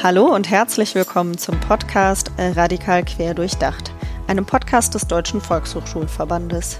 [0.00, 3.90] Hallo und herzlich willkommen zum Podcast Radikal Quer Durchdacht,
[4.28, 6.78] einem Podcast des Deutschen Volkshochschulverbandes.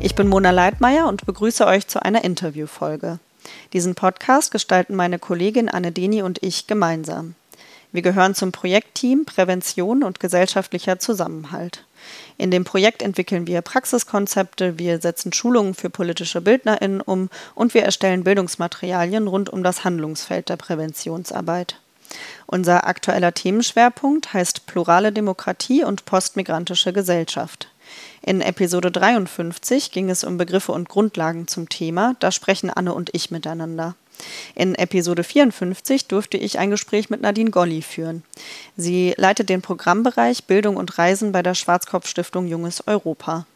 [0.00, 3.20] Ich bin Mona Leitmeier und begrüße euch zu einer Interviewfolge.
[3.72, 7.36] Diesen Podcast gestalten meine Kollegin Anne Deni und ich gemeinsam.
[7.90, 11.86] Wir gehören zum Projektteam Prävention und gesellschaftlicher Zusammenhalt.
[12.36, 17.84] In dem Projekt entwickeln wir Praxiskonzepte, wir setzen Schulungen für politische BildnerInnen um und wir
[17.84, 21.80] erstellen Bildungsmaterialien rund um das Handlungsfeld der Präventionsarbeit.
[22.46, 27.68] Unser aktueller Themenschwerpunkt heißt Plurale Demokratie und postmigrantische Gesellschaft.
[28.22, 33.10] In Episode 53 ging es um Begriffe und Grundlagen zum Thema, da sprechen Anne und
[33.14, 33.94] ich miteinander.
[34.54, 38.24] In Episode 54 durfte ich ein Gespräch mit Nadine Golli führen.
[38.76, 43.46] Sie leitet den Programmbereich Bildung und Reisen bei der Schwarzkopf-Stiftung Junges Europa.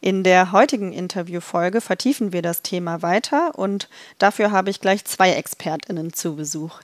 [0.00, 5.32] In der heutigen Interviewfolge vertiefen wir das Thema weiter und dafür habe ich gleich zwei
[5.32, 6.80] ExpertInnen zu Besuch.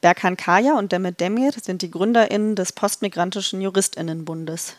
[0.00, 4.76] Berkan Kaya und Demet Demir sind die GründerInnen des Postmigrantischen JuristInnenbundes.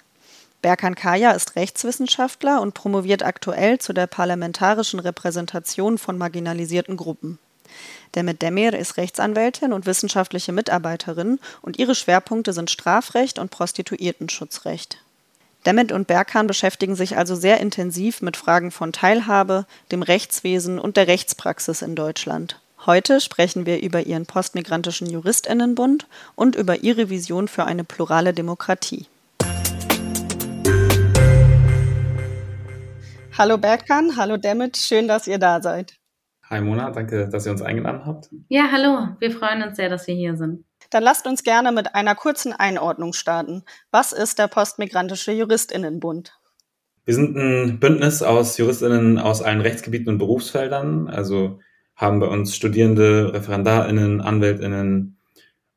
[0.63, 7.37] Berkan Kaya ist Rechtswissenschaftler und promoviert aktuell zu der parlamentarischen Repräsentation von marginalisierten Gruppen.
[8.15, 14.97] Demet Demir ist Rechtsanwältin und wissenschaftliche Mitarbeiterin und ihre Schwerpunkte sind Strafrecht und Prostituiertenschutzrecht.
[15.67, 20.97] Demet und Berkan beschäftigen sich also sehr intensiv mit Fragen von Teilhabe, dem Rechtswesen und
[20.97, 22.60] der Rechtspraxis in Deutschland.
[22.87, 29.05] Heute sprechen wir über ihren postmigrantischen Juristinnenbund und über ihre Vision für eine plurale Demokratie.
[33.37, 35.99] Hallo Berkan, hallo Demet, schön, dass ihr da seid.
[36.49, 38.29] Hi Mona, danke, dass ihr uns eingeladen habt.
[38.49, 40.65] Ja, hallo, wir freuen uns sehr, dass wir hier sind.
[40.89, 43.63] Dann lasst uns gerne mit einer kurzen Einordnung starten.
[43.91, 46.33] Was ist der Postmigrantische Juristinnenbund?
[47.05, 51.59] Wir sind ein Bündnis aus Juristinnen aus allen Rechtsgebieten und Berufsfeldern, also
[52.01, 55.17] haben bei uns Studierende, ReferendarInnen, AnwältInnen,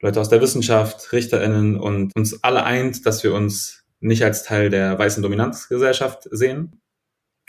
[0.00, 4.70] Leute aus der Wissenschaft, RichterInnen und uns alle eint, dass wir uns nicht als Teil
[4.70, 6.80] der weißen Dominanzgesellschaft sehen,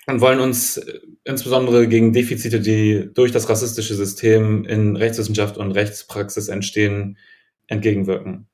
[0.07, 5.71] und wollen uns äh, insbesondere gegen Defizite, die durch das rassistische System in Rechtswissenschaft und
[5.71, 7.17] Rechtspraxis entstehen,
[7.67, 8.47] entgegenwirken.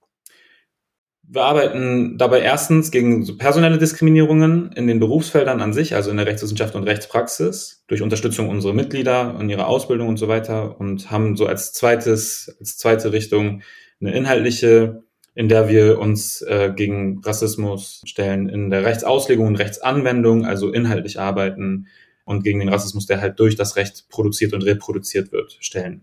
[1.34, 6.18] Wir arbeiten dabei erstens gegen so personelle Diskriminierungen in den Berufsfeldern an sich, also in
[6.18, 11.10] der Rechtswissenschaft und Rechtspraxis, durch Unterstützung unserer Mitglieder und ihrer Ausbildung und so weiter und
[11.10, 13.62] haben so als zweites, als zweite Richtung
[14.02, 15.04] eine inhaltliche
[15.34, 21.20] in der wir uns äh, gegen Rassismus stellen, in der Rechtsauslegung und Rechtsanwendung, also inhaltlich
[21.20, 21.88] arbeiten
[22.26, 26.02] und gegen den Rassismus, der halt durch das Recht produziert und reproduziert wird, stellen.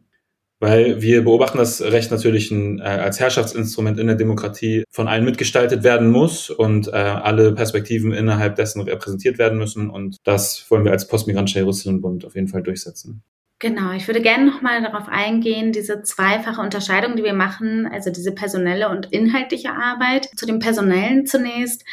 [0.60, 5.24] Weil wir beobachten, dass Recht natürlich ein, äh, als Herrschaftsinstrument in der Demokratie von allen
[5.24, 9.88] mitgestaltet werden muss und äh, alle Perspektiven innerhalb dessen repräsentiert werden müssen.
[9.88, 13.22] Und das wollen wir als Postmigrantischer Juristinnenbund auf jeden Fall durchsetzen.
[13.60, 18.30] Genau, ich würde gerne nochmal darauf eingehen, diese zweifache Unterscheidung, die wir machen, also diese
[18.30, 20.28] personelle und inhaltliche Arbeit.
[20.36, 21.84] Zu dem personellen zunächst.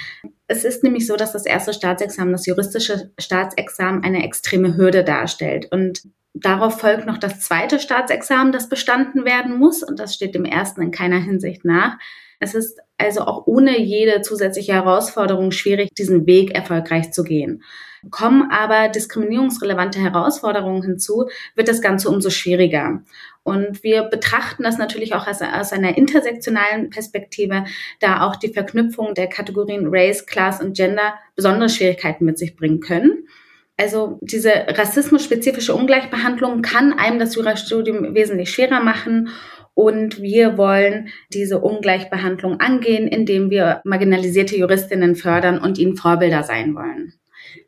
[0.47, 5.67] Es ist nämlich so, dass das erste Staatsexamen, das juristische Staatsexamen, eine extreme Hürde darstellt.
[5.71, 6.03] Und
[6.35, 9.81] darauf folgt noch das zweite Staatsexamen, das bestanden werden muss.
[9.81, 11.97] Und das steht dem ersten in keiner Hinsicht nach.
[12.39, 17.63] Es ist also auch ohne jede zusätzliche Herausforderung schwierig, diesen Weg erfolgreich zu gehen.
[18.11, 23.01] Kommen aber diskriminierungsrelevante Herausforderungen hinzu, wird das Ganze umso schwieriger.
[23.43, 27.65] Und wir betrachten das natürlich auch aus, aus, einer intersektionalen Perspektive,
[27.99, 32.79] da auch die Verknüpfung der Kategorien Race, Class und Gender besondere Schwierigkeiten mit sich bringen
[32.79, 33.27] können.
[33.77, 39.29] Also diese rassismusspezifische Ungleichbehandlung kann einem das Jurastudium wesentlich schwerer machen
[39.73, 46.73] und wir wollen diese Ungleichbehandlung angehen, indem wir marginalisierte Juristinnen fördern und ihnen Vorbilder sein
[46.75, 47.13] wollen.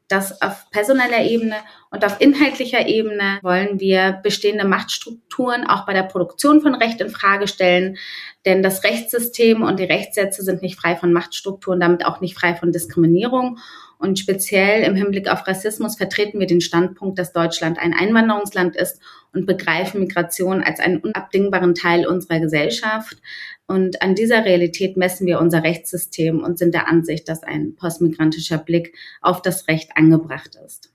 [0.08, 1.58] Das auf personeller Ebene
[1.92, 7.10] und auf inhaltlicher Ebene wollen wir bestehende Machtstrukturen auch bei der Produktion von Recht in
[7.10, 7.98] Frage stellen,
[8.46, 12.56] denn das Rechtssystem und die Rechtssätze sind nicht frei von Machtstrukturen, damit auch nicht frei
[12.56, 13.60] von Diskriminierung.
[14.00, 19.02] Und speziell im Hinblick auf Rassismus vertreten wir den Standpunkt, dass Deutschland ein Einwanderungsland ist
[19.34, 23.18] und begreifen Migration als einen unabdingbaren Teil unserer Gesellschaft.
[23.66, 28.58] Und an dieser Realität messen wir unser Rechtssystem und sind der Ansicht, dass ein postmigrantischer
[28.58, 30.92] Blick auf das Recht angebracht ist.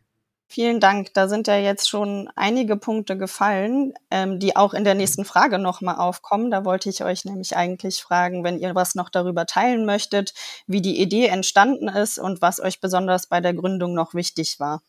[0.52, 1.14] Vielen Dank.
[1.14, 5.58] Da sind ja jetzt schon einige Punkte gefallen, ähm, die auch in der nächsten Frage
[5.58, 6.50] nochmal aufkommen.
[6.50, 10.34] Da wollte ich euch nämlich eigentlich fragen, wenn ihr was noch darüber teilen möchtet,
[10.66, 14.82] wie die Idee entstanden ist und was euch besonders bei der Gründung noch wichtig war.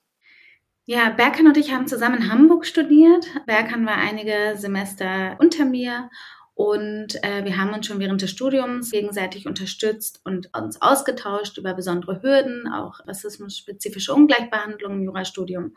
[0.84, 3.26] Ja, Berkan und ich haben zusammen in Hamburg studiert.
[3.46, 6.10] Berkan war einige Semester unter mir
[6.56, 11.74] Und äh, wir haben uns schon während des Studiums gegenseitig unterstützt und uns ausgetauscht über
[11.74, 15.74] besondere Hürden, auch rassismus-spezifische Ungleichbehandlung im Jurastudium.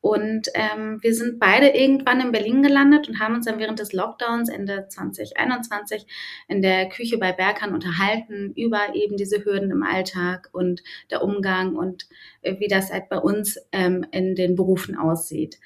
[0.00, 3.92] Und ähm, wir sind beide irgendwann in Berlin gelandet und haben uns dann während des
[3.92, 6.06] Lockdowns Ende 2021
[6.46, 11.74] in der Küche bei Berkan unterhalten über eben diese Hürden im Alltag und der Umgang
[11.74, 12.06] und
[12.42, 15.58] äh, wie das halt bei uns ähm, in den Berufen aussieht.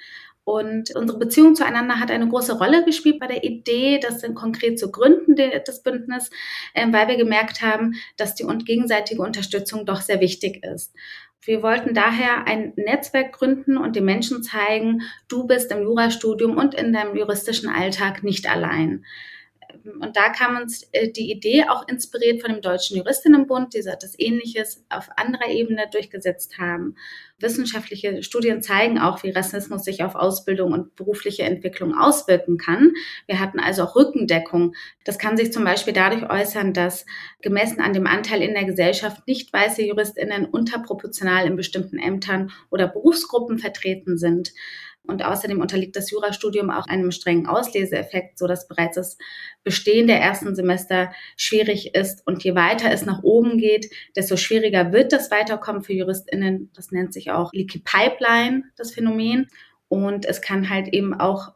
[0.45, 4.79] Und unsere Beziehung zueinander hat eine große Rolle gespielt bei der Idee, das dann konkret
[4.79, 6.31] zu gründen des Bündnisses,
[6.75, 10.95] ähm, weil wir gemerkt haben, dass die gegenseitige Unterstützung doch sehr wichtig ist.
[11.43, 16.75] Wir wollten daher ein Netzwerk gründen und den Menschen zeigen, du bist im Jurastudium und
[16.75, 19.05] in deinem juristischen Alltag nicht allein
[20.01, 24.19] und da kam uns äh, die Idee auch inspiriert von dem Deutschen Juristinnenbund, die das
[24.19, 26.97] Ähnliches auf anderer Ebene durchgesetzt haben.
[27.39, 32.93] Wissenschaftliche Studien zeigen auch, wie Rassismus sich auf Ausbildung und berufliche Entwicklung auswirken kann.
[33.27, 34.75] Wir hatten also auch Rückendeckung.
[35.05, 37.07] Das kann sich zum Beispiel dadurch äußern, dass
[37.41, 42.87] gemessen an dem Anteil in der Gesellschaft nicht weiße JuristInnen unterproportional in bestimmten Ämtern oder
[42.87, 44.53] Berufsgruppen vertreten sind.
[45.07, 49.19] Und außerdem unterliegt das Jurastudium auch einem strengen Ausleseeffekt, so dass bereits das
[49.65, 52.27] Bestehen der ersten Semester schwierig ist.
[52.27, 56.71] Und je weiter es nach oben geht, desto schwieriger wird das Weiterkommen für JuristInnen.
[56.75, 59.49] Das nennt sich auch Leaky Pipeline, das Phänomen.
[59.89, 61.53] Und es kann halt eben auch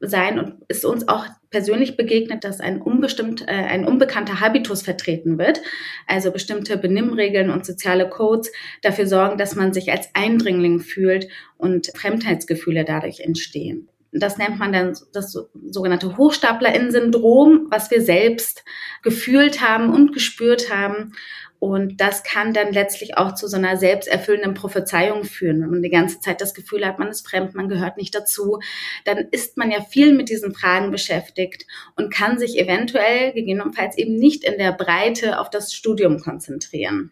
[0.00, 5.38] sein und ist uns auch persönlich begegnet, dass ein unbestimmt, äh, ein unbekannter Habitus vertreten
[5.38, 5.60] wird.
[6.06, 8.50] Also bestimmte Benimmregeln und soziale Codes
[8.82, 13.88] dafür sorgen, dass man sich als Eindringling fühlt und Fremdheitsgefühle dadurch entstehen.
[14.10, 15.38] Das nennt man dann das
[15.70, 18.64] sogenannte Hochstaplerinnen-Syndrom, was wir selbst
[19.02, 21.12] gefühlt haben und gespürt haben
[21.60, 25.60] und das kann dann letztlich auch zu so einer selbsterfüllenden Prophezeiung führen.
[25.60, 28.60] Wenn man die ganze Zeit das Gefühl hat, man ist fremd, man gehört nicht dazu,
[29.04, 31.66] dann ist man ja viel mit diesen Fragen beschäftigt
[31.96, 37.10] und kann sich eventuell gegebenenfalls eben nicht in der Breite auf das Studium konzentrieren.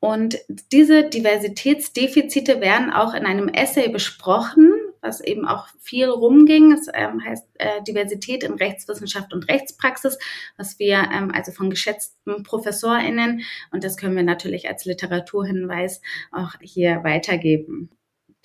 [0.00, 0.38] Und
[0.70, 6.72] diese Diversitätsdefizite werden auch in einem Essay besprochen, was eben auch viel rumging.
[6.72, 10.18] Es ähm, heißt äh, Diversität in Rechtswissenschaft und Rechtspraxis,
[10.56, 13.42] was wir ähm, also von geschätzten ProfessorInnen
[13.72, 16.00] und das können wir natürlich als Literaturhinweis
[16.32, 17.90] auch hier weitergeben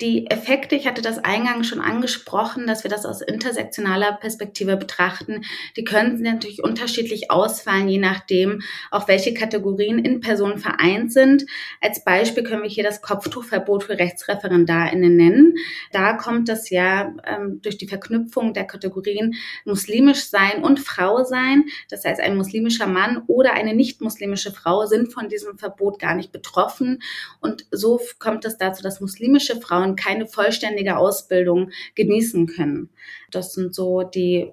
[0.04, 5.44] die Effekte, ich hatte das eingangs schon angesprochen, dass wir das aus intersektionaler Perspektive betrachten,
[5.78, 8.60] die können natürlich unterschiedlich ausfallen, je nachdem,
[8.90, 11.46] auch welche Kategorien in Personen vereint sind.
[11.80, 15.54] Als Beispiel können wir hier das Kopftuchverbot für RechtsreferendarInnen nennen.
[15.90, 19.34] Da kommt das ja ähm, durch die Verknüpfung der Kategorien
[19.64, 21.64] muslimisch sein und Frau sein.
[21.88, 26.14] Das heißt, ein muslimischer Mann oder eine nicht muslimische Frau sind von diesem Verbot gar
[26.14, 27.00] nicht betroffen.
[27.40, 32.90] Und so kommt es dazu, dass muslimische Frauen Keine vollständige Ausbildung genießen können.
[33.30, 34.52] Das sind so die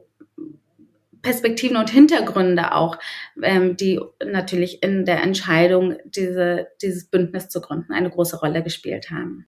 [1.21, 2.97] Perspektiven und Hintergründe auch,
[3.43, 9.11] ähm, die natürlich in der Entscheidung, diese, dieses Bündnis zu gründen, eine große Rolle gespielt
[9.11, 9.45] haben.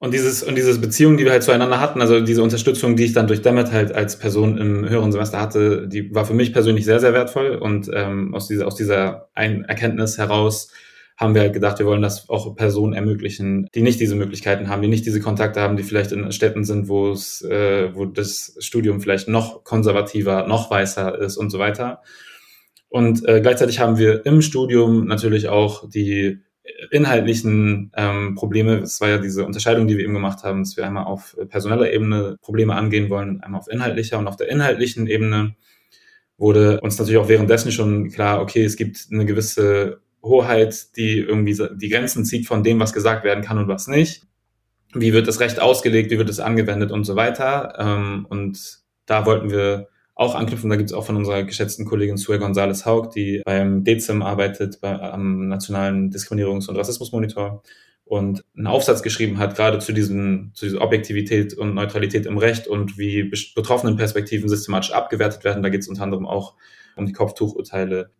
[0.00, 3.14] Und dieses, und diese Beziehung, die wir halt zueinander hatten, also diese Unterstützung, die ich
[3.14, 6.84] dann durch Demet halt als Person im höheren Semester hatte, die war für mich persönlich
[6.84, 7.56] sehr, sehr wertvoll.
[7.56, 10.70] Und ähm, aus dieser, aus dieser Erkenntnis heraus
[11.18, 14.82] haben wir halt gedacht, wir wollen das auch Personen ermöglichen, die nicht diese Möglichkeiten haben,
[14.82, 18.56] die nicht diese Kontakte haben, die vielleicht in Städten sind, wo es, äh, wo das
[18.60, 22.02] Studium vielleicht noch konservativer, noch weißer ist und so weiter.
[22.88, 26.38] Und äh, gleichzeitig haben wir im Studium natürlich auch die
[26.92, 28.78] inhaltlichen ähm, Probleme.
[28.78, 31.92] Es war ja diese Unterscheidung, die wir eben gemacht haben, dass wir einmal auf personeller
[31.92, 35.56] Ebene Probleme angehen wollen, einmal auf inhaltlicher und auf der inhaltlichen Ebene
[36.36, 41.56] wurde uns natürlich auch währenddessen schon klar, okay, es gibt eine gewisse Hoheit, die irgendwie
[41.76, 44.26] die Grenzen zieht von dem, was gesagt werden kann und was nicht.
[44.94, 47.74] Wie wird das Recht ausgelegt, wie wird es angewendet und so weiter.
[47.78, 50.68] Ähm, und da wollten wir auch anknüpfen.
[50.68, 54.80] Da gibt es auch von unserer geschätzten Kollegin Sue González Haug, die beim DEZIM arbeitet,
[54.80, 57.62] bei, am Nationalen Diskriminierungs- und Rassismusmonitor
[58.04, 62.66] und einen Aufsatz geschrieben hat, gerade zu, diesem, zu dieser Objektivität und Neutralität im Recht
[62.66, 65.62] und wie betroffenen Perspektiven systematisch abgewertet werden.
[65.62, 66.54] Da geht es unter anderem auch
[66.96, 68.10] um die Kopftuchurteile.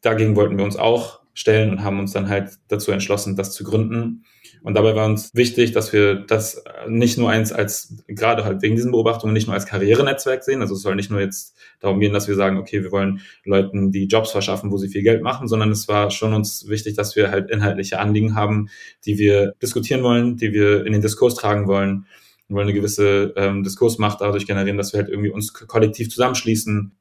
[0.00, 3.64] Dagegen wollten wir uns auch stellen und haben uns dann halt dazu entschlossen, das zu
[3.64, 4.24] gründen.
[4.62, 8.76] Und dabei war uns wichtig, dass wir das nicht nur eins als, gerade halt wegen
[8.76, 10.60] diesen Beobachtungen, nicht nur als Karrierenetzwerk sehen.
[10.60, 13.90] Also es soll nicht nur jetzt darum gehen, dass wir sagen, okay, wir wollen Leuten
[13.90, 17.16] die Jobs verschaffen, wo sie viel Geld machen, sondern es war schon uns wichtig, dass
[17.16, 18.68] wir halt inhaltliche Anliegen haben,
[19.04, 22.06] die wir diskutieren wollen, die wir in den Diskurs tragen wollen.
[22.46, 26.92] Wir wollen eine gewisse ähm, Diskursmacht dadurch generieren, dass wir halt irgendwie uns kollektiv zusammenschließen,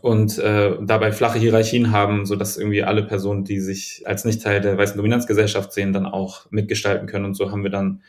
[0.00, 4.42] und äh, dabei flache Hierarchien haben, so dass irgendwie alle Personen, die sich als nicht
[4.42, 7.26] Teil der weißen Dominanzgesellschaft sehen, dann auch mitgestalten können.
[7.26, 8.02] Und so haben wir dann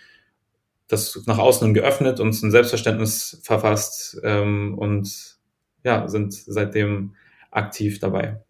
[0.87, 5.37] das nach außen geöffnet, uns ein Selbstverständnis verfasst ähm, und
[5.83, 7.15] ja, sind seitdem
[7.51, 8.41] aktiv dabei.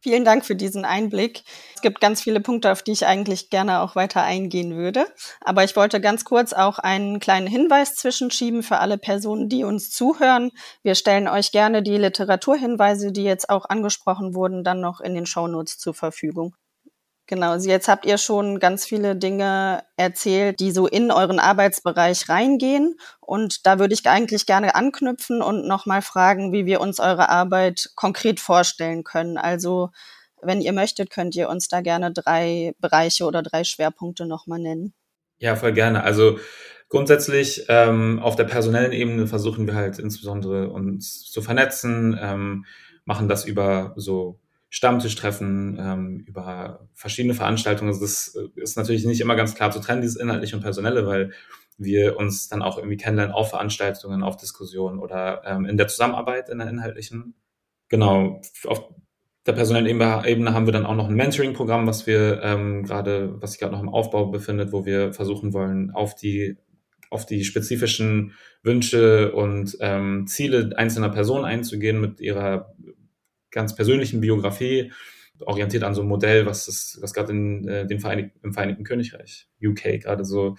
[0.00, 1.42] Vielen Dank für diesen Einblick.
[1.86, 5.06] Gibt ganz viele Punkte, auf die ich eigentlich gerne auch weiter eingehen würde.
[5.40, 9.92] Aber ich wollte ganz kurz auch einen kleinen Hinweis zwischenschieben für alle Personen, die uns
[9.92, 10.50] zuhören.
[10.82, 15.26] Wir stellen euch gerne die Literaturhinweise, die jetzt auch angesprochen wurden, dann noch in den
[15.26, 16.56] Shownotes zur Verfügung.
[17.28, 22.28] Genau, also jetzt habt ihr schon ganz viele Dinge erzählt, die so in euren Arbeitsbereich
[22.28, 22.96] reingehen.
[23.20, 27.90] Und da würde ich eigentlich gerne anknüpfen und nochmal fragen, wie wir uns eure Arbeit
[27.94, 29.38] konkret vorstellen können.
[29.38, 29.90] Also,
[30.46, 34.94] wenn ihr möchtet, könnt ihr uns da gerne drei Bereiche oder drei Schwerpunkte nochmal nennen.
[35.38, 36.02] Ja, voll gerne.
[36.02, 36.38] Also
[36.88, 42.64] grundsätzlich ähm, auf der personellen Ebene versuchen wir halt insbesondere uns zu vernetzen, ähm,
[43.04, 47.88] machen das über so Stammtischtreffen, ähm, über verschiedene Veranstaltungen.
[47.88, 51.06] Also das äh, ist natürlich nicht immer ganz klar zu trennen, dieses inhaltliche und personelle,
[51.06, 51.32] weil
[51.78, 56.48] wir uns dann auch irgendwie kennenlernen auf Veranstaltungen, auf Diskussionen oder ähm, in der Zusammenarbeit
[56.48, 57.34] in der inhaltlichen.
[57.88, 58.90] Genau, auf
[59.46, 63.52] der personellen Ebene haben wir dann auch noch ein Mentoring-Programm, was wir ähm, gerade, was
[63.52, 66.56] sich gerade noch im Aufbau befindet, wo wir versuchen wollen, auf die
[67.08, 72.74] auf die spezifischen Wünsche und ähm, Ziele einzelner Personen einzugehen mit ihrer
[73.52, 74.92] ganz persönlichen Biografie,
[75.40, 78.84] orientiert an so einem Modell, was, das, was gerade in äh, den Vereinig im Vereinigten
[78.84, 80.56] Königreich, UK, gerade so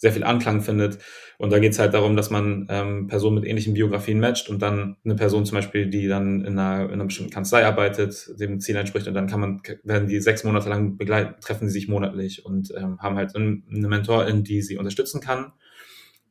[0.00, 0.98] sehr viel Anklang findet.
[1.36, 4.62] Und da geht es halt darum, dass man ähm, Personen mit ähnlichen Biografien matcht und
[4.62, 8.60] dann eine Person zum Beispiel, die dann in einer, in einer bestimmten Kanzlei arbeitet, dem
[8.60, 11.88] Ziel entspricht und dann kann man, werden die sechs Monate lang begleiten, treffen sie sich
[11.88, 15.52] monatlich und ähm, haben halt eine Mentorin, die sie unterstützen kann.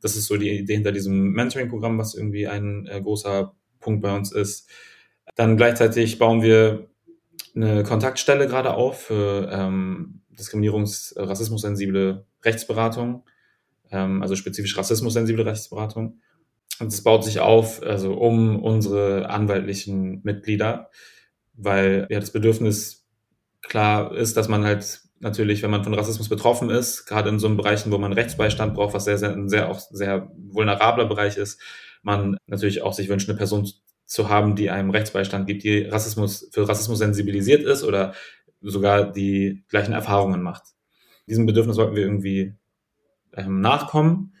[0.00, 4.14] Das ist so die Idee hinter diesem Mentoring-Programm, was irgendwie ein äh, großer Punkt bei
[4.14, 4.68] uns ist.
[5.36, 6.88] Dann gleichzeitig bauen wir
[7.54, 13.24] eine Kontaktstelle gerade auf für ähm, Diskriminierungs-, rassismussensible Rechtsberatung,
[13.90, 16.20] ähm, also spezifisch rassismussensible Rechtsberatung.
[16.78, 20.90] Und das baut sich auf, also um unsere anwaltlichen Mitglieder,
[21.54, 23.06] weil ja das Bedürfnis
[23.62, 27.46] klar ist, dass man halt natürlich, wenn man von Rassismus betroffen ist, gerade in so
[27.46, 31.36] einem Bereichen, wo man Rechtsbeistand braucht, was sehr, sehr, ein sehr auch sehr vulnerabler Bereich
[31.36, 31.60] ist,
[32.02, 33.70] man natürlich auch sich wünscht, eine Person
[34.06, 38.14] zu haben, die einem Rechtsbeistand gibt, die Rassismus, für Rassismus sensibilisiert ist oder
[38.62, 40.64] sogar die gleichen Erfahrungen macht.
[41.28, 42.54] Diesem Bedürfnis sollten wir irgendwie
[43.36, 44.34] ähm, nachkommen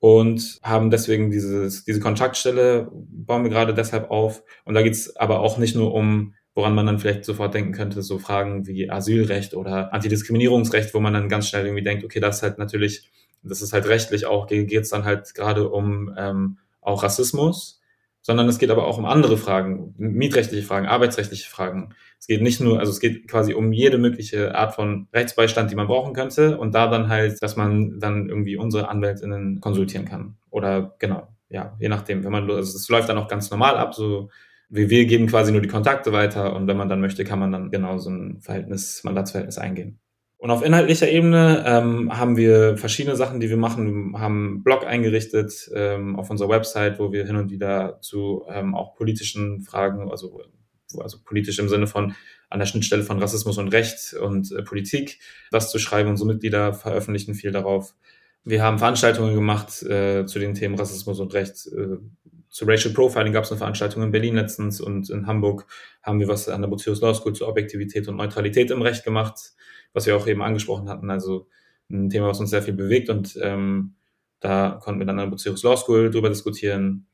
[0.00, 4.42] und haben deswegen dieses, diese Kontaktstelle, bauen wir gerade deshalb auf.
[4.64, 8.02] Und da geht's aber auch nicht nur um, woran man dann vielleicht sofort denken könnte,
[8.02, 12.36] so Fragen wie Asylrecht oder Antidiskriminierungsrecht, wo man dann ganz schnell irgendwie denkt, okay, das
[12.36, 13.10] ist halt natürlich,
[13.42, 17.77] das ist halt rechtlich auch, geht's dann halt gerade um ähm, auch Rassismus
[18.28, 21.94] sondern es geht aber auch um andere Fragen, mietrechtliche Fragen, arbeitsrechtliche Fragen.
[22.20, 25.76] Es geht nicht nur, also es geht quasi um jede mögliche Art von Rechtsbeistand, die
[25.76, 30.36] man brauchen könnte und da dann halt, dass man dann irgendwie unsere Anwältinnen konsultieren kann.
[30.50, 33.94] Oder genau, ja, je nachdem, wenn man, also es läuft dann auch ganz normal ab,
[33.94, 34.28] so
[34.68, 37.50] wir, wir geben quasi nur die Kontakte weiter und wenn man dann möchte, kann man
[37.50, 40.00] dann genau so ein Verhältnis, Mandatsverhältnis eingehen.
[40.38, 44.12] Und auf inhaltlicher Ebene ähm, haben wir verschiedene Sachen, die wir machen.
[44.12, 48.44] Wir haben einen Blog eingerichtet ähm, auf unserer Website, wo wir hin und wieder zu
[48.48, 50.40] ähm, auch politischen Fragen, also,
[50.96, 52.14] also politisch im Sinne von
[52.50, 55.18] an der Schnittstelle von Rassismus und Recht und äh, Politik
[55.50, 56.08] was zu schreiben.
[56.08, 57.96] Unsere Mitglieder veröffentlichen viel darauf.
[58.44, 61.66] Wir haben Veranstaltungen gemacht äh, zu den Themen Rassismus und Recht.
[61.66, 61.98] Äh,
[62.48, 65.66] zu Racial Profiling gab es eine Veranstaltung in Berlin letztens und in Hamburg
[66.00, 69.52] haben wir was an der Botius Law School zur Objektivität und Neutralität im Recht gemacht
[69.92, 71.10] was wir auch eben angesprochen hatten.
[71.10, 71.48] Also
[71.90, 73.94] ein Thema, was uns sehr viel bewegt und ähm,
[74.40, 77.06] da konnten wir dann an der Bucerius Law School drüber diskutieren.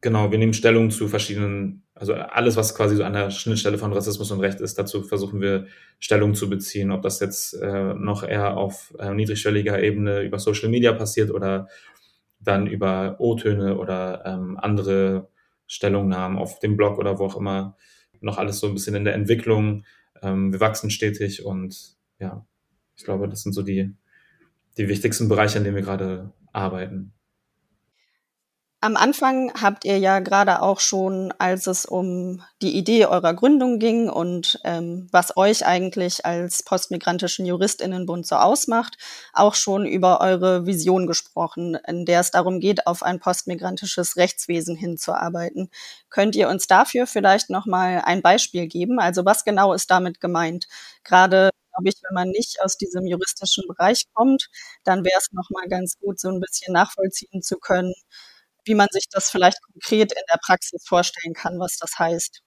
[0.00, 3.92] Genau, wir nehmen Stellung zu verschiedenen, also alles, was quasi so an der Schnittstelle von
[3.92, 5.66] Rassismus und Recht ist, dazu versuchen wir
[5.98, 10.68] Stellung zu beziehen, ob das jetzt äh, noch eher auf äh, niedrigschwelliger Ebene über Social
[10.68, 11.68] Media passiert oder
[12.38, 15.28] dann über O-Töne oder ähm, andere
[15.66, 17.76] Stellungnahmen auf dem Blog oder wo auch immer.
[18.20, 19.84] Noch alles so ein bisschen in der Entwicklung.
[20.22, 22.46] Ähm, wir wachsen stetig und ja,
[22.96, 23.94] ich glaube, das sind so die,
[24.76, 27.12] die wichtigsten Bereiche, in denen wir gerade arbeiten.
[28.84, 33.78] Am Anfang habt ihr ja gerade auch schon, als es um die Idee eurer Gründung
[33.78, 38.98] ging und ähm, was euch eigentlich als postmigrantischen Juristinnenbund so ausmacht,
[39.32, 44.76] auch schon über eure Vision gesprochen, in der es darum geht, auf ein postmigrantisches Rechtswesen
[44.76, 45.70] hinzuarbeiten.
[46.10, 48.98] Könnt ihr uns dafür vielleicht noch mal ein Beispiel geben?
[49.00, 50.68] Also was genau ist damit gemeint?
[51.04, 54.48] Gerade glaube ich, wenn man nicht aus diesem juristischen Bereich kommt,
[54.84, 57.94] dann wäre es nochmal ganz gut, so ein bisschen nachvollziehen zu können,
[58.64, 62.43] wie man sich das vielleicht konkret in der Praxis vorstellen kann, was das heißt.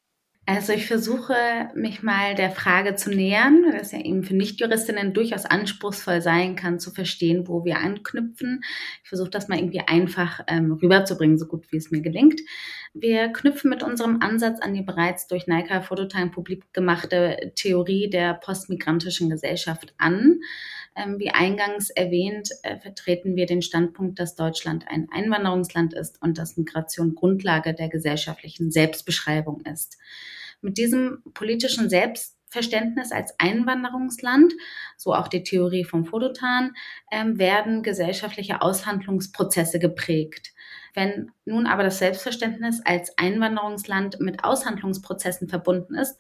[0.50, 1.36] Also ich versuche
[1.75, 6.80] mich mal der Frage zu nähern, dass ja eben für Nichtjuristinnen durchaus anspruchsvoll sein kann,
[6.80, 8.62] zu verstehen, wo wir anknüpfen.
[9.04, 12.39] Ich versuche das mal irgendwie einfach ähm, rüberzubringen, so gut wie es mir gelingt.
[12.94, 18.34] Wir knüpfen mit unserem Ansatz an die bereits durch Naika Phototype publik gemachte Theorie der
[18.34, 20.39] postmigrantischen Gesellschaft an.
[20.98, 26.39] Ähm, wie eingangs erwähnt, äh, vertreten wir den Standpunkt, dass Deutschland ein Einwanderungsland ist und
[26.39, 30.00] dass Migration Grundlage der gesellschaftlichen Selbstbeschreibung ist.
[30.62, 34.54] Mit diesem politischen Selbstverständnis als Einwanderungsland,
[34.98, 36.74] so auch die Theorie vom Fodotan,
[37.12, 40.54] ähm, werden gesellschaftliche Aushandlungsprozesse geprägt.
[40.96, 46.18] Wenn nun aber das Selbstverständnis als Einwanderungsland mit Aushandlungsprozessen verbunden ist,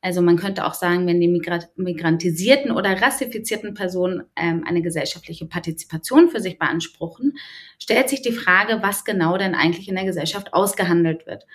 [0.00, 1.42] also man könnte auch sagen, wenn die
[1.76, 7.36] migrantisierten oder rassifizierten Personen ähm, eine gesellschaftliche Partizipation für sich beanspruchen,
[7.80, 11.46] stellt sich die Frage, was genau denn eigentlich in der Gesellschaft ausgehandelt wird.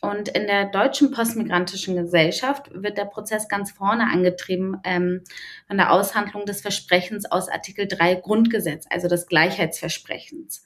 [0.00, 5.22] Und in der deutschen postmigrantischen Gesellschaft wird der Prozess ganz vorne angetrieben ähm,
[5.66, 10.62] von der Aushandlung des Versprechens aus Artikel 3 Grundgesetz, also des Gleichheitsversprechens.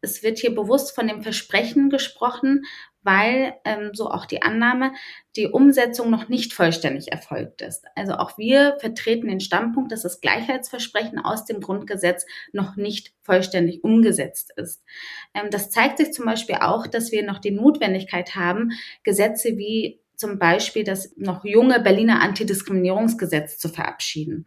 [0.00, 2.66] Es wird hier bewusst von dem Versprechen gesprochen,
[3.02, 4.92] weil, ähm, so auch die Annahme,
[5.36, 7.84] die Umsetzung noch nicht vollständig erfolgt ist.
[7.94, 13.84] Also auch wir vertreten den Standpunkt, dass das Gleichheitsversprechen aus dem Grundgesetz noch nicht vollständig
[13.84, 14.82] umgesetzt ist.
[15.34, 18.70] Ähm, das zeigt sich zum Beispiel auch, dass wir noch die Notwendigkeit haben,
[19.04, 24.46] Gesetze wie zum Beispiel das noch junge Berliner Antidiskriminierungsgesetz zu verabschieden.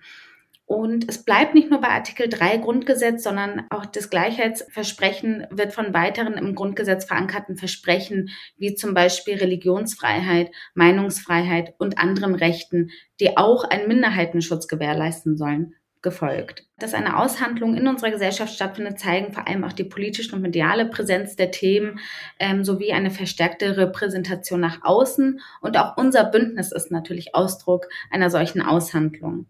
[0.71, 5.93] Und es bleibt nicht nur bei Artikel 3 Grundgesetz, sondern auch das Gleichheitsversprechen wird von
[5.93, 13.65] weiteren im Grundgesetz verankerten Versprechen, wie zum Beispiel Religionsfreiheit, Meinungsfreiheit und anderen Rechten, die auch
[13.65, 16.63] einen Minderheitenschutz gewährleisten sollen, gefolgt.
[16.79, 20.85] Dass eine Aushandlung in unserer Gesellschaft stattfindet, zeigen vor allem auch die politische und mediale
[20.85, 21.99] Präsenz der Themen
[22.39, 25.41] ähm, sowie eine verstärkte Repräsentation nach außen.
[25.59, 29.47] Und auch unser Bündnis ist natürlich Ausdruck einer solchen Aushandlung.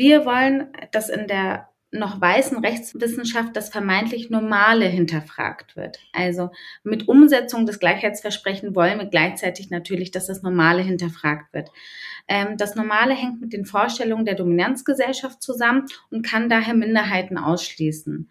[0.00, 5.98] Wir wollen, dass in der noch weißen Rechtswissenschaft das vermeintlich Normale hinterfragt wird.
[6.14, 6.48] Also
[6.82, 11.70] mit Umsetzung des Gleichheitsversprechens wollen wir gleichzeitig natürlich, dass das Normale hinterfragt wird.
[12.28, 18.30] Ähm, das Normale hängt mit den Vorstellungen der Dominanzgesellschaft zusammen und kann daher Minderheiten ausschließen.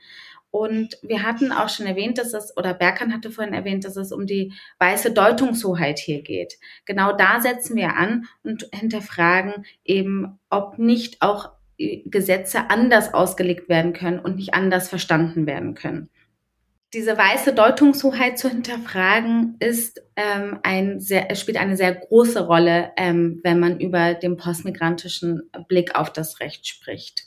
[0.49, 4.11] Und wir hatten auch schon erwähnt, dass es, oder Berkan hatte vorhin erwähnt, dass es
[4.11, 6.55] um die weiße Deutungshoheit hier geht.
[6.85, 13.93] Genau da setzen wir an und hinterfragen eben, ob nicht auch Gesetze anders ausgelegt werden
[13.93, 16.09] können und nicht anders verstanden werden können.
[16.93, 23.39] Diese weiße Deutungshoheit zu hinterfragen ist ähm, ein sehr, spielt eine sehr große Rolle, ähm,
[23.43, 27.25] wenn man über den postmigrantischen Blick auf das Recht spricht.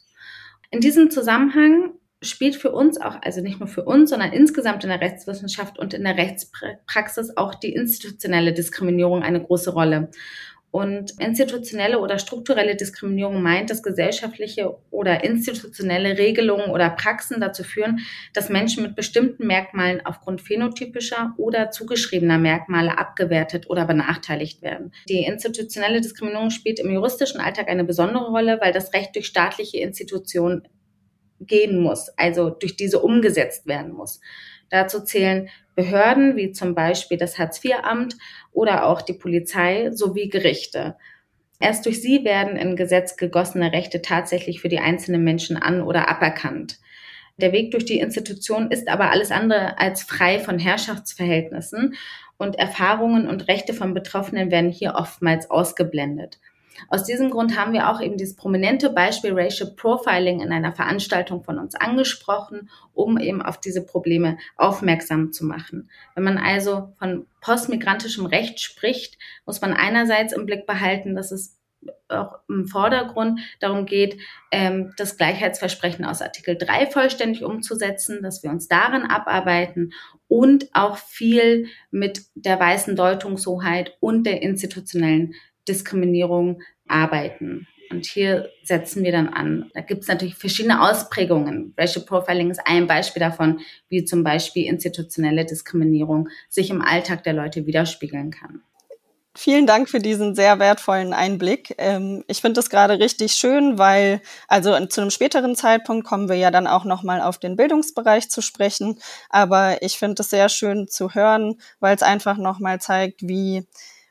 [0.71, 4.91] In diesem Zusammenhang spielt für uns auch, also nicht nur für uns, sondern insgesamt in
[4.91, 10.11] der Rechtswissenschaft und in der Rechtspraxis auch die institutionelle Diskriminierung eine große Rolle.
[10.73, 18.01] Und institutionelle oder strukturelle Diskriminierung meint, dass gesellschaftliche oder institutionelle Regelungen oder Praxen dazu führen,
[18.33, 24.93] dass Menschen mit bestimmten Merkmalen aufgrund phänotypischer oder zugeschriebener Merkmale abgewertet oder benachteiligt werden.
[25.11, 29.77] Die institutionelle Diskriminierung spielt im juristischen Alltag eine besondere Rolle, weil das Recht durch staatliche
[29.77, 30.67] Institutionen
[31.39, 34.21] gehen muss, also durch diese umgesetzt werden muss.
[34.73, 38.17] Dazu zählen Behörden wie zum Beispiel das Hartz-IV-Amt
[38.53, 40.97] oder auch die Polizei sowie Gerichte.
[41.61, 46.09] Erst durch sie werden in Gesetz gegossene Rechte tatsächlich für die einzelnen Menschen an- oder
[46.09, 46.79] aberkannt.
[47.37, 51.95] Der Weg durch die Institution ist aber alles andere als frei von Herrschaftsverhältnissen
[52.39, 56.41] und Erfahrungen und Rechte von Betroffenen werden hier oftmals ausgeblendet.
[56.89, 61.43] Aus diesem Grund haben wir auch eben dieses prominente Beispiel Racial Profiling in einer Veranstaltung
[61.43, 65.91] von uns angesprochen, um eben auf diese Probleme aufmerksam zu machen.
[66.15, 71.59] Wenn man also von postmigrantischem Recht spricht, muss man einerseits im Blick behalten, dass es
[72.09, 74.19] auch im Vordergrund darum geht,
[74.51, 79.93] ähm, das Gleichheitsversprechen aus Artikel 3 vollständig umzusetzen, dass wir uns darin abarbeiten
[80.29, 85.35] und auch viel mit der weißen Deutungshoheit und der institutionellen
[85.69, 87.67] Diskriminierung arbeiten.
[87.91, 89.71] Und hier setzen wir dann an.
[89.75, 91.75] Da gibt es natürlich verschiedene Ausprägungen.
[91.77, 97.35] Racial Profiling ist ein Beispiel davon, wie zum Beispiel institutionelle Diskriminierung sich im Alltag der
[97.35, 98.63] Leute widerspiegeln kann.
[99.35, 101.75] Vielen Dank für diesen sehr wertvollen Einblick.
[101.79, 106.37] Ähm, ich finde das gerade richtig schön, weil also zu einem späteren Zeitpunkt kommen wir
[106.37, 108.99] ja dann auch noch mal auf den Bildungsbereich zu sprechen.
[109.31, 113.65] Aber ich finde es sehr schön zu hören, weil es einfach noch mal zeigt, wie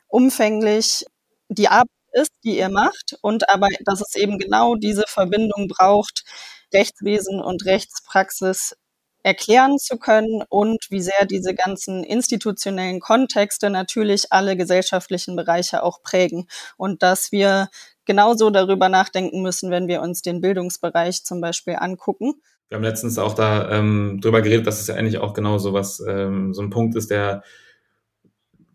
[0.08, 1.06] umfänglich
[1.54, 6.24] die Arbeit ist, die ihr macht, und aber, dass es eben genau diese Verbindung braucht,
[6.72, 8.76] Rechtswesen und Rechtspraxis
[9.22, 16.02] erklären zu können und wie sehr diese ganzen institutionellen Kontexte natürlich alle gesellschaftlichen Bereiche auch
[16.02, 17.68] prägen und dass wir
[18.04, 22.34] genauso darüber nachdenken müssen, wenn wir uns den Bildungsbereich zum Beispiel angucken.
[22.68, 26.00] Wir haben letztens auch da ähm, geredet, dass es ja eigentlich auch genau so was,
[26.00, 27.42] ähm, so ein Punkt ist, der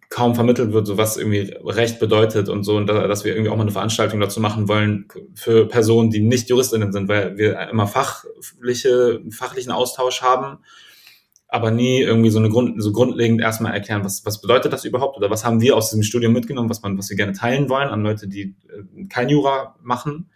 [0.09, 3.49] kaum vermittelt wird, so was irgendwie Recht bedeutet und so, und da, dass wir irgendwie
[3.49, 7.69] auch mal eine Veranstaltung dazu machen wollen für Personen, die nicht Juristinnen sind, weil wir
[7.69, 10.59] immer fachliche, fachlichen Austausch haben,
[11.49, 15.17] aber nie irgendwie so eine Grund, so grundlegend erstmal erklären, was, was bedeutet das überhaupt
[15.17, 17.89] oder was haben wir aus diesem Studium mitgenommen, was man, was wir gerne teilen wollen
[17.89, 20.29] an Leute, die äh, kein Jura machen,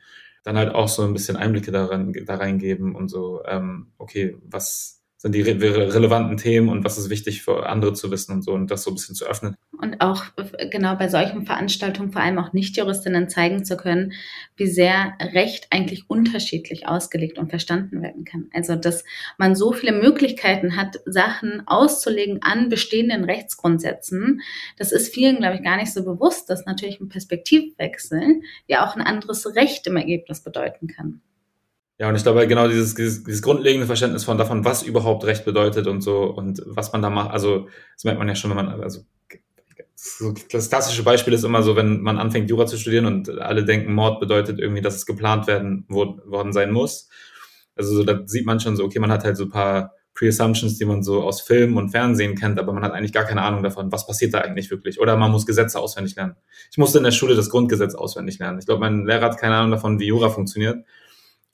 [0.44, 5.01] dann halt auch so ein bisschen Einblicke daran, da reingeben und so, ähm, okay, was,
[5.22, 8.54] sind die re relevanten Themen und was ist wichtig für andere zu wissen und so
[8.54, 9.54] und das so ein bisschen zu öffnen.
[9.72, 10.24] Und auch
[10.72, 14.14] genau bei solchen Veranstaltungen vor allem auch Nicht-Juristinnen zeigen zu können,
[14.56, 18.50] wie sehr Recht eigentlich unterschiedlich ausgelegt und verstanden werden kann.
[18.52, 19.04] Also, dass
[19.38, 24.42] man so viele Möglichkeiten hat, Sachen auszulegen an bestehenden Rechtsgrundsätzen,
[24.78, 28.96] das ist vielen, glaube ich, gar nicht so bewusst, dass natürlich ein Perspektivwechsel ja auch
[28.96, 31.22] ein anderes Recht im Ergebnis bedeuten kann.
[32.02, 35.46] Ja, und ich glaube genau dieses, dieses, dieses grundlegende Verständnis von davon, was überhaupt Recht
[35.46, 37.30] bedeutet und so und was man da macht.
[37.30, 39.02] Also das merkt man ja schon, wenn man also
[40.52, 43.94] das klassische Beispiel ist immer so, wenn man anfängt Jura zu studieren und alle denken,
[43.94, 47.08] Mord bedeutet irgendwie, dass es geplant werden worden sein muss.
[47.76, 50.80] Also so, da sieht man schon so, okay, man hat halt so ein paar Pre-Assumptions,
[50.80, 53.62] die man so aus Film und Fernsehen kennt, aber man hat eigentlich gar keine Ahnung
[53.62, 55.00] davon, was passiert da eigentlich wirklich.
[55.00, 56.36] Oder man muss Gesetze auswendig lernen.
[56.72, 58.58] Ich musste in der Schule das Grundgesetz auswendig lernen.
[58.58, 60.84] Ich glaube, mein Lehrer hat keine Ahnung davon, wie Jura funktioniert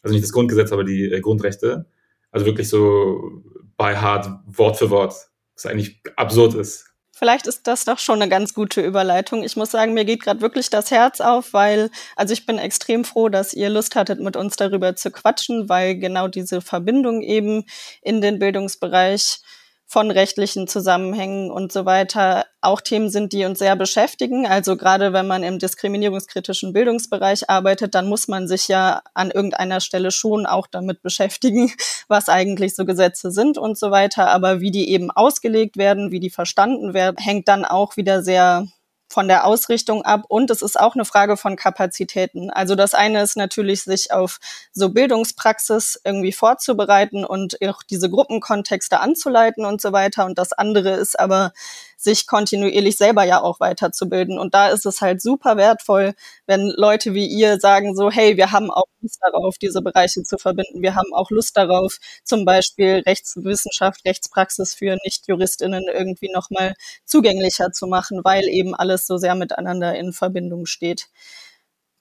[0.07, 1.85] also nicht das Grundgesetz, aber die äh, Grundrechte.
[2.31, 3.43] Also wirklich so
[3.77, 5.13] by heart, Wort für Wort,
[5.53, 6.85] was eigentlich absurd ist.
[7.11, 9.43] Vielleicht ist das doch schon eine ganz gute Überleitung.
[9.43, 13.03] Ich muss sagen, mir geht gerade wirklich das Herz auf, weil, also ich bin extrem
[13.03, 17.65] froh, dass ihr Lust hattet, mit uns darüber zu quatschen, weil genau diese Verbindung eben
[18.03, 19.39] in den Bildungsbereich
[19.87, 24.47] von rechtlichen Zusammenhängen und so weiter auch Themen sind, die uns sehr beschäftigen.
[24.47, 29.79] Also gerade wenn man im diskriminierungskritischen Bildungsbereich arbeitet, dann muss man sich ja an irgendeiner
[29.79, 31.71] Stelle schon auch damit beschäftigen,
[32.07, 34.29] was eigentlich so Gesetze sind und so weiter.
[34.29, 38.67] Aber wie die eben ausgelegt werden, wie die verstanden werden, hängt dann auch wieder sehr
[39.09, 42.49] von der Ausrichtung ab und es ist auch eine Frage von Kapazitäten.
[42.49, 44.39] Also das eine ist natürlich, sich auf
[44.73, 50.25] so Bildungspraxis irgendwie vorzubereiten und auch diese Gruppenkontexte anzuleiten und so weiter.
[50.25, 51.53] Und das andere ist aber,
[51.97, 54.37] sich kontinuierlich selber ja auch weiterzubilden.
[54.37, 56.13] Und da ist es halt super wertvoll,
[56.45, 60.37] wenn Leute wie ihr sagen so, hey, wir haben auch Lust darauf, diese Bereiche zu
[60.37, 60.81] verbinden.
[60.83, 67.87] Wir haben auch Lust darauf, zum Beispiel Rechtswissenschaft, Rechtspraxis für Nichtjuristinnen irgendwie nochmal zugänglicher zu
[67.87, 71.07] machen, weil eben alles so sehr miteinander in Verbindung steht.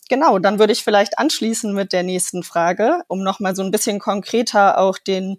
[0.09, 3.99] Genau, dann würde ich vielleicht anschließen mit der nächsten Frage, um nochmal so ein bisschen
[3.99, 5.39] konkreter auch den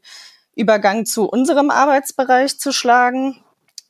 [0.55, 3.43] Übergang zu unserem Arbeitsbereich zu schlagen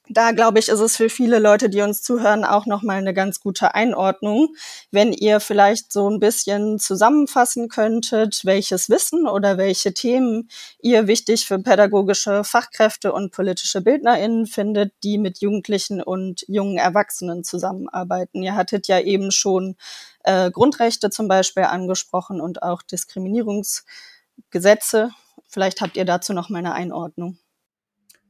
[0.09, 3.39] da glaube ich, ist es für viele Leute, die uns zuhören, auch nochmal eine ganz
[3.39, 4.55] gute Einordnung.
[4.91, 11.45] Wenn ihr vielleicht so ein bisschen zusammenfassen könntet, welches Wissen oder welche Themen ihr wichtig
[11.45, 18.43] für pädagogische Fachkräfte und politische BildnerInnen findet, die mit Jugendlichen und jungen Erwachsenen zusammenarbeiten.
[18.43, 19.75] Ihr hattet ja eben schon
[20.23, 25.11] äh, Grundrechte zum Beispiel angesprochen und auch Diskriminierungsgesetze.
[25.47, 27.37] Vielleicht habt ihr dazu noch mal eine Einordnung.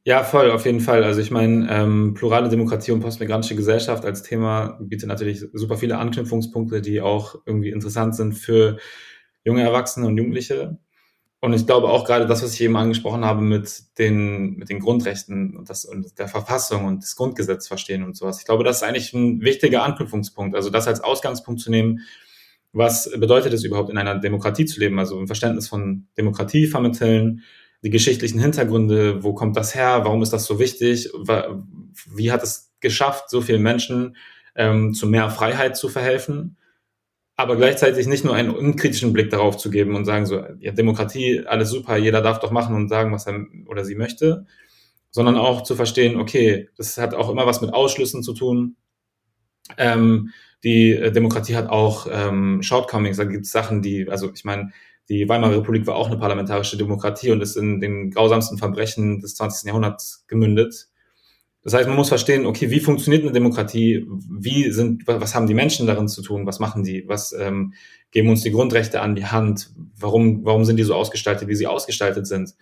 [0.08, 1.04] Ja, voll, auf jeden Fall.
[1.04, 5.98] Also ich meine, ähm, plurale Demokratie und postmigrantische Gesellschaft als Thema bietet natürlich super viele
[5.98, 8.78] Anknüpfungspunkte, die auch irgendwie interessant sind für
[9.44, 10.78] junge Erwachsene und Jugendliche.
[11.42, 14.80] Und ich glaube auch gerade das, was ich eben angesprochen habe mit den, mit den
[14.80, 18.40] Grundrechten und, das, und der Verfassung und das Grundgesetz verstehen und sowas.
[18.40, 20.56] Ich glaube, das ist eigentlich ein wichtiger Anknüpfungspunkt.
[20.56, 22.00] Also das als Ausgangspunkt zu nehmen,
[22.72, 25.00] was bedeutet es überhaupt in einer Demokratie zu leben?
[25.00, 27.44] Also ein Verständnis von Demokratie vermitteln,
[27.84, 31.12] die geschichtlichen Hintergründe, wo kommt das her, warum ist das so wichtig,
[32.14, 34.16] wie hat es geschafft, so vielen Menschen
[34.56, 36.58] ähm, zu mehr Freiheit zu verhelfen,
[37.36, 41.44] aber gleichzeitig nicht nur einen unkritischen Blick darauf zu geben und sagen so, ja, Demokratie,
[41.46, 44.46] alles super, jeder darf doch machen und sagen, was er oder sie möchte,
[45.12, 48.76] sondern auch zu verstehen, okay, das hat auch immer was mit Ausschlüssen zu tun.
[49.78, 50.32] Ähm,
[50.64, 54.72] die Demokratie hat auch ähm, Shortcomings, da gibt es Sachen, die, also ich meine,
[55.10, 59.36] die Weimarer Republik war auch eine parlamentarische Demokratie und ist in den grausamsten Verbrechen des
[59.36, 59.68] 20.
[59.68, 60.90] Jahrhunderts gemündet.
[61.64, 64.06] Das heißt, man muss verstehen, okay, wie funktioniert eine Demokratie?
[64.08, 66.46] Wie sind, was haben die Menschen darin zu tun?
[66.46, 67.04] Was machen die?
[67.08, 67.74] Was ähm,
[68.12, 69.72] geben uns die Grundrechte an die Hand?
[70.00, 72.56] Warum, warum sind die so ausgestaltet, wie sie ausgestaltet sind?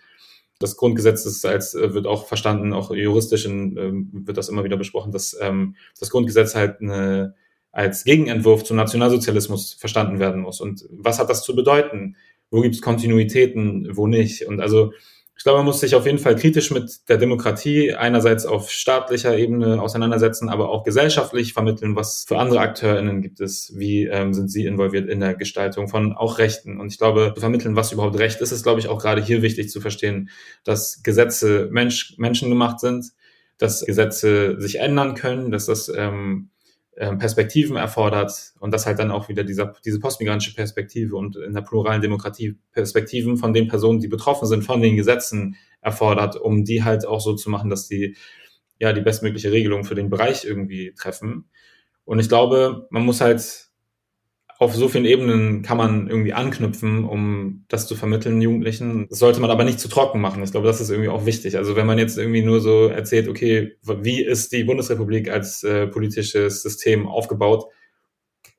[0.58, 4.64] Das Grundgesetz ist als, äh, wird auch verstanden, auch juristisch in, ähm, wird das immer
[4.64, 7.34] wieder besprochen, dass ähm, das Grundgesetz halt eine,
[7.70, 10.60] als Gegenentwurf zum Nationalsozialismus verstanden werden muss.
[10.60, 12.16] Und was hat das zu bedeuten?
[12.50, 14.46] Wo gibt es Kontinuitäten, wo nicht.
[14.46, 14.92] Und also
[15.38, 19.36] Ich glaube, man muss sich auf jeden Fall kritisch mit der Demokratie einerseits auf staatlicher
[19.36, 24.48] Ebene auseinandersetzen, aber auch gesellschaftlich vermitteln, was für andere AkteurInnen gibt es, wie ähm, sind
[24.50, 26.80] sie involviert in der Gestaltung von auch Rechten.
[26.80, 29.42] Und ich glaube, zu vermitteln, was überhaupt Recht ist, ist, glaube ich, auch gerade hier
[29.42, 30.30] wichtig zu verstehen,
[30.64, 33.12] dass Gesetze Mensch, menschengemacht sind,
[33.58, 36.48] dass Gesetze sich ändern können, dass das ähm,
[36.96, 41.60] Perspektiven erfordert und das halt dann auch wieder dieser, diese postmigrantische Perspektive und in der
[41.60, 46.84] pluralen Demokratie Perspektiven von den Personen, die betroffen sind von den Gesetzen erfordert, um die
[46.84, 48.16] halt auch so zu machen, dass die
[48.78, 51.50] ja die bestmögliche Regelung für den Bereich irgendwie treffen.
[52.06, 53.65] Und ich glaube, man muss halt
[54.58, 59.06] auf so vielen Ebenen kann man irgendwie anknüpfen, um das zu vermitteln Jugendlichen.
[59.08, 60.42] Das sollte man aber nicht zu trocken machen.
[60.42, 61.56] Ich glaube, das ist irgendwie auch wichtig.
[61.58, 65.86] Also wenn man jetzt irgendwie nur so erzählt, okay, wie ist die Bundesrepublik als äh,
[65.86, 67.66] politisches System aufgebaut?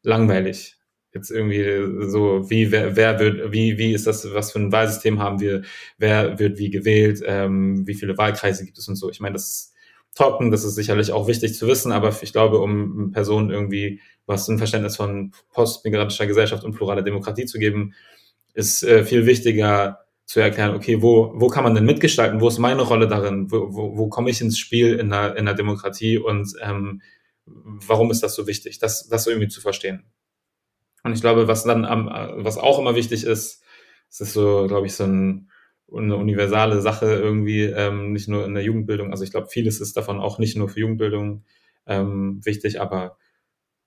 [0.03, 0.75] Langweilig.
[1.13, 5.19] Jetzt irgendwie so, wie, wer, wer wird, wie, wie ist das, was für ein Wahlsystem
[5.19, 5.63] haben wir,
[5.97, 9.10] wer wird wie gewählt, ähm, wie viele Wahlkreise gibt es und so.
[9.10, 9.73] Ich meine, das ist
[10.17, 14.47] trocken, das ist sicherlich auch wichtig zu wissen, aber ich glaube, um Personen irgendwie was
[14.47, 17.93] ein Verständnis von postmigrantischer Gesellschaft und pluraler Demokratie zu geben,
[18.53, 22.41] ist äh, viel wichtiger zu erklären, okay, wo, wo kann man denn mitgestalten?
[22.41, 23.49] Wo ist meine Rolle darin?
[23.49, 27.01] Wo, wo, wo komme ich ins Spiel in der, in der Demokratie und ähm,
[27.45, 28.80] warum ist das so wichtig?
[28.80, 30.03] Das, das irgendwie zu verstehen.
[31.03, 32.08] Und ich glaube, was dann am,
[32.43, 33.63] was auch immer wichtig ist,
[34.10, 35.49] es ist so, glaube ich, so ein,
[35.95, 39.12] eine universale Sache irgendwie, ähm, nicht nur in der Jugendbildung.
[39.12, 41.43] Also ich glaube, vieles ist davon auch nicht nur für Jugendbildung
[41.86, 43.17] ähm, wichtig, aber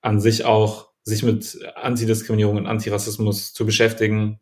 [0.00, 4.40] an sich auch sich mit Antidiskriminierung und Antirassismus zu beschäftigen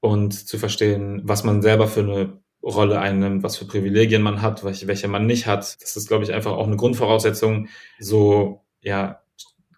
[0.00, 4.64] und zu verstehen, was man selber für eine Rolle einnimmt, was für Privilegien man hat,
[4.64, 5.80] welche, welche man nicht hat.
[5.80, 9.22] Das ist, glaube ich, einfach auch eine Grundvoraussetzung, so, ja,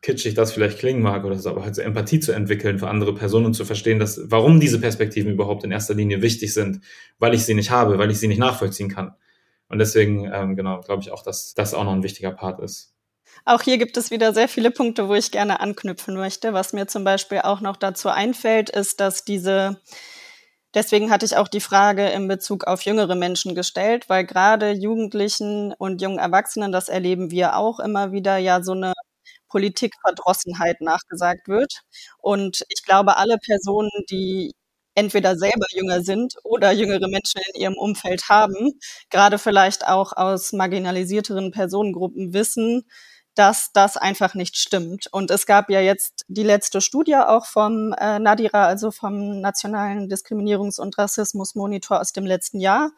[0.03, 3.15] kitschig das vielleicht klingen mag oder so, aber halt so Empathie zu entwickeln für andere
[3.15, 6.81] Personen und zu verstehen, dass, warum diese Perspektiven überhaupt in erster Linie wichtig sind,
[7.19, 9.15] weil ich sie nicht habe, weil ich sie nicht nachvollziehen kann.
[9.69, 12.95] Und deswegen, ähm, genau, glaube ich auch, dass das auch noch ein wichtiger Part ist.
[13.45, 16.53] Auch hier gibt es wieder sehr viele Punkte, wo ich gerne anknüpfen möchte.
[16.53, 19.81] Was mir zum Beispiel auch noch dazu einfällt, ist, dass diese,
[20.75, 25.73] deswegen hatte ich auch die Frage in Bezug auf jüngere Menschen gestellt, weil gerade Jugendlichen
[25.73, 28.93] und jungen Erwachsenen, das erleben wir auch immer wieder, ja so eine
[29.51, 31.83] Politikverdrossenheit nachgesagt wird.
[32.19, 34.53] Und ich glaube, alle Personen, die
[34.95, 38.79] entweder selber jünger sind oder jüngere Menschen in ihrem Umfeld haben,
[39.11, 42.85] gerade vielleicht auch aus marginalisierteren Personengruppen wissen,
[43.35, 45.07] dass das einfach nicht stimmt.
[45.13, 50.11] Und es gab ja jetzt die letzte Studie auch vom äh, NADIRA, also vom Nationalen
[50.11, 52.91] Diskriminierungs- und Rassismusmonitor aus dem letzten Jahr.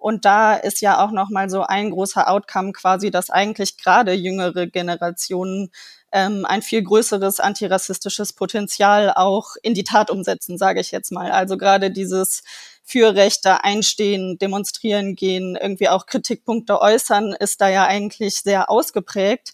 [0.00, 4.66] Und da ist ja auch nochmal so ein großer Outcome quasi, dass eigentlich gerade jüngere
[4.66, 5.70] Generationen
[6.12, 11.30] ähm, ein viel größeres antirassistisches Potenzial auch in die Tat umsetzen, sage ich jetzt mal.
[11.30, 12.42] Also gerade dieses
[12.82, 19.52] für Rechte einstehen, demonstrieren gehen, irgendwie auch Kritikpunkte äußern, ist da ja eigentlich sehr ausgeprägt.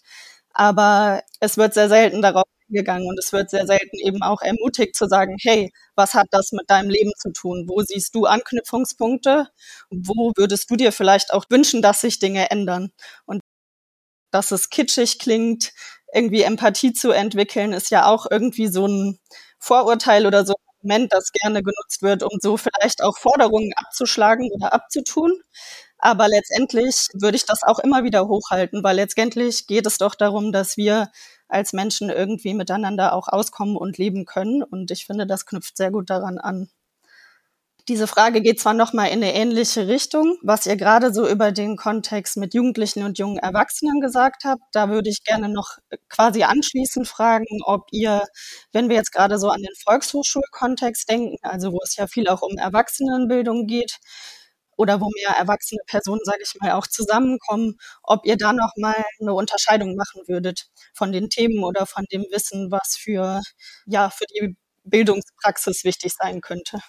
[0.53, 4.95] Aber es wird sehr selten darauf gegangen und es wird sehr selten eben auch ermutigt
[4.95, 7.65] zu sagen, hey, was hat das mit deinem Leben zu tun?
[7.67, 9.47] Wo siehst du Anknüpfungspunkte?
[9.89, 12.91] Wo würdest du dir vielleicht auch wünschen, dass sich Dinge ändern?
[13.25, 13.41] Und
[14.31, 15.71] dass es kitschig klingt,
[16.13, 19.19] irgendwie Empathie zu entwickeln, ist ja auch irgendwie so ein
[19.59, 24.73] Vorurteil oder so Argument, das gerne genutzt wird, um so vielleicht auch Forderungen abzuschlagen oder
[24.73, 25.41] abzutun.
[25.99, 30.51] Aber letztendlich würde ich das auch immer wieder hochhalten, weil letztendlich geht es doch darum,
[30.51, 31.09] dass wir
[31.49, 34.63] als Menschen irgendwie miteinander auch auskommen und leben können.
[34.63, 36.69] Und ich finde, das knüpft sehr gut daran an.
[37.87, 41.77] Diese Frage geht zwar nochmal in eine ähnliche Richtung, was ihr gerade so über den
[41.77, 44.61] Kontext mit Jugendlichen und jungen Erwachsenen gesagt habt.
[44.73, 45.77] Da würde ich gerne noch
[46.09, 48.23] quasi anschließend fragen, ob ihr,
[48.73, 52.41] wenn wir jetzt gerade so an den Volkshochschulkontext denken, also wo es ja viel auch
[52.41, 53.99] um Erwachsenenbildung geht,
[54.77, 58.95] oder wo mehr erwachsene Personen, sage ich mal, auch zusammenkommen, ob ihr da noch mal
[59.19, 63.41] eine Unterscheidung machen würdet von den Themen oder von dem Wissen, was für
[63.85, 66.79] ja für die Bildungspraxis wichtig sein könnte.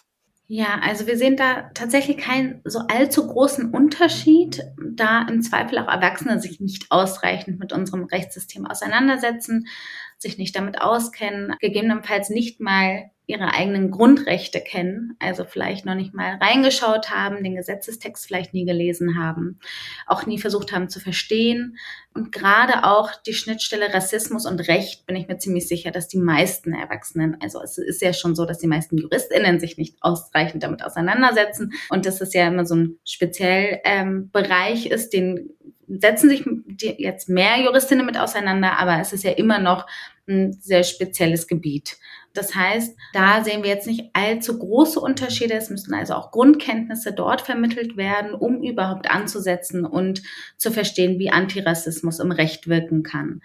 [0.51, 5.88] Ja, also wir sehen da tatsächlich keinen so allzu großen Unterschied, da im Zweifel auch
[5.88, 9.66] Erwachsene sich nicht ausreichend mit unserem Rechtssystem auseinandersetzen,
[10.18, 16.14] sich nicht damit auskennen, gegebenenfalls nicht mal ihre eigenen Grundrechte kennen, also vielleicht noch nicht
[16.14, 19.61] mal reingeschaut haben, den Gesetzestext vielleicht nie gelesen haben,
[20.07, 21.76] auch nie versucht haben zu verstehen.
[22.14, 26.16] Und gerade auch die Schnittstelle Rassismus und Recht bin ich mir ziemlich sicher, dass die
[26.16, 30.62] meisten Erwachsenen, also es ist ja schon so, dass die meisten JuristInnen sich nicht ausreichend
[30.62, 35.50] damit auseinandersetzen und dass es ja immer so ein speziell ähm, Bereich ist, den
[35.88, 36.44] setzen sich
[36.98, 39.87] jetzt mehr Juristinnen mit auseinander, aber es ist ja immer noch
[40.29, 41.96] ein sehr spezielles Gebiet
[42.35, 45.55] Das heißt, da sehen wir jetzt nicht allzu große Unterschiede.
[45.55, 50.22] Es müssen also auch Grundkenntnisse dort vermittelt werden, um überhaupt anzusetzen und
[50.57, 53.40] zu verstehen, wie Antirassismus im Recht wirken kann.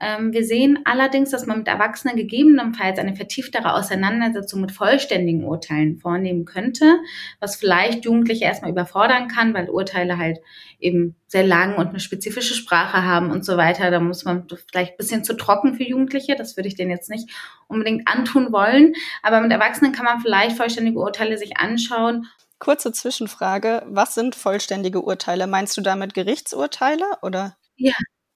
[0.00, 5.98] Ähm, wir sehen allerdings, dass man mit Erwachsenen gegebenenfalls eine vertieftere Auseinandersetzung mit vollständigen Urteilen
[5.98, 6.98] vornehmen könnte,
[7.38, 10.38] was vielleicht Jugendliche erstmal überfordern kann, weil Urteile halt
[10.80, 13.90] eben sehr lang und eine spezifische Sprache haben und so weiter.
[13.90, 16.36] Da muss man vielleicht ein bisschen zu trocken für Jugendliche.
[16.36, 17.30] Das würde ich denen jetzt nicht
[17.68, 18.92] unbedingt antun wollen.
[19.22, 22.28] Aber mit Erwachsenen kann man vielleicht vollständige Urteile sich anschauen.
[22.58, 23.82] Kurze Zwischenfrage.
[23.86, 25.46] Was sind vollständige Urteile?
[25.46, 27.56] Meinst du damit Gerichtsurteile oder?
[27.76, 27.94] Ja.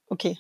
[0.08, 0.38] Okay.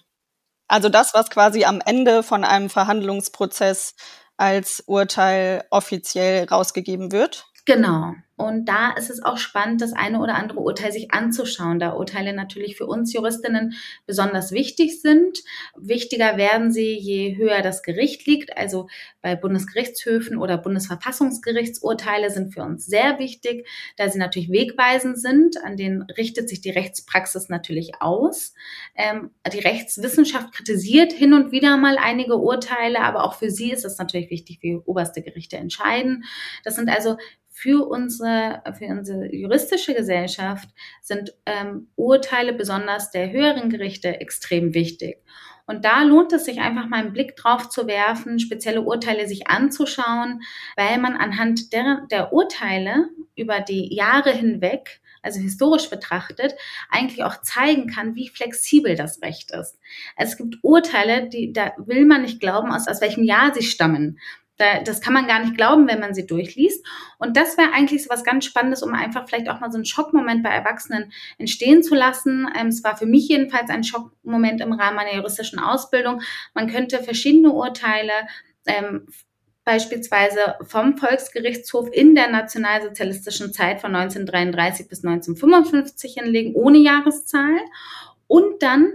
[0.66, 3.96] Also das, was quasi am Ende von einem Verhandlungsprozess
[4.38, 7.48] als Urteil offiziell rausgegeben wird?
[7.66, 8.14] Genau.
[8.36, 12.34] Und da ist es auch spannend, das eine oder andere Urteil sich anzuschauen, da Urteile
[12.34, 15.42] natürlich für uns Juristinnen besonders wichtig sind.
[15.74, 18.56] Wichtiger werden sie, je höher das Gericht liegt.
[18.56, 18.88] Also
[19.22, 25.56] bei Bundesgerichtshöfen oder Bundesverfassungsgerichtsurteile sind für uns sehr wichtig, da sie natürlich wegweisend sind.
[25.64, 28.52] An denen richtet sich die Rechtspraxis natürlich aus.
[28.94, 33.86] Ähm, die Rechtswissenschaft kritisiert hin und wieder mal einige Urteile, aber auch für sie ist
[33.86, 36.24] es natürlich wichtig, wie oberste Gerichte entscheiden.
[36.64, 37.16] Das sind also
[37.56, 38.25] für unsere,
[38.78, 40.68] für unsere juristische Gesellschaft
[41.02, 45.18] sind ähm, Urteile besonders der höheren Gerichte extrem wichtig.
[45.66, 49.48] Und da lohnt es sich einfach mal einen Blick drauf zu werfen, spezielle Urteile sich
[49.48, 50.42] anzuschauen,
[50.76, 56.54] weil man anhand der, der Urteile über die Jahre hinweg, also historisch betrachtet,
[56.88, 59.76] eigentlich auch zeigen kann, wie flexibel das Recht ist.
[60.16, 64.20] Es gibt Urteile, die, da will man nicht glauben, aus, aus welchem Jahr sie stammen.
[64.56, 66.84] Da, das kann man gar nicht glauben, wenn man sie durchliest.
[67.18, 69.84] Und das wäre eigentlich so was ganz Spannendes, um einfach vielleicht auch mal so einen
[69.84, 72.48] Schockmoment bei Erwachsenen entstehen zu lassen.
[72.58, 76.22] Ähm, es war für mich jedenfalls ein Schockmoment im Rahmen meiner juristischen Ausbildung.
[76.54, 78.12] Man könnte verschiedene Urteile
[78.66, 79.06] ähm,
[79.66, 87.58] beispielsweise vom Volksgerichtshof in der nationalsozialistischen Zeit von 1933 bis 1955 hinlegen, ohne Jahreszahl.
[88.28, 88.92] Und dann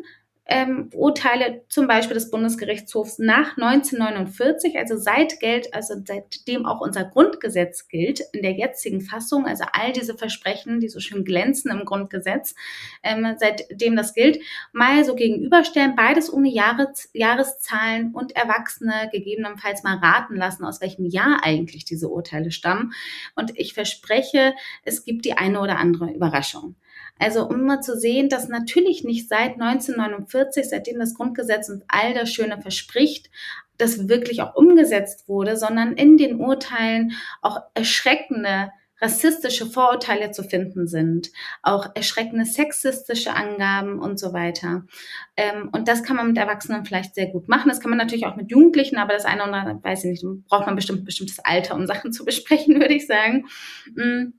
[0.51, 7.05] ähm, Urteile zum Beispiel des Bundesgerichtshofs nach 1949, also seit Geld, also seitdem auch unser
[7.05, 11.85] Grundgesetz gilt, in der jetzigen Fassung, also all diese Versprechen, die so schön glänzen im
[11.85, 12.53] Grundgesetz,
[13.01, 14.39] ähm, seitdem das gilt,
[14.73, 21.05] mal so gegenüberstellen, beides ohne Jahres, Jahreszahlen und Erwachsene gegebenenfalls mal raten lassen, aus welchem
[21.05, 22.91] Jahr eigentlich diese Urteile stammen.
[23.35, 26.75] Und ich verspreche, es gibt die eine oder andere Überraschung.
[27.21, 32.15] Also um mal zu sehen, dass natürlich nicht seit 1949, seitdem das Grundgesetz uns all
[32.15, 33.29] das Schöne verspricht,
[33.77, 40.87] das wirklich auch umgesetzt wurde, sondern in den Urteilen auch erschreckende rassistische Vorurteile zu finden
[40.87, 41.29] sind,
[41.61, 44.85] auch erschreckende sexistische Angaben und so weiter.
[45.37, 47.69] Ähm, und das kann man mit Erwachsenen vielleicht sehr gut machen.
[47.69, 50.47] Das kann man natürlich auch mit Jugendlichen, aber das eine oder andere, weiß ich nicht,
[50.47, 53.45] braucht man bestimmt ein bestimmtes Alter, um Sachen zu besprechen, würde ich sagen.
[53.95, 54.33] Mm.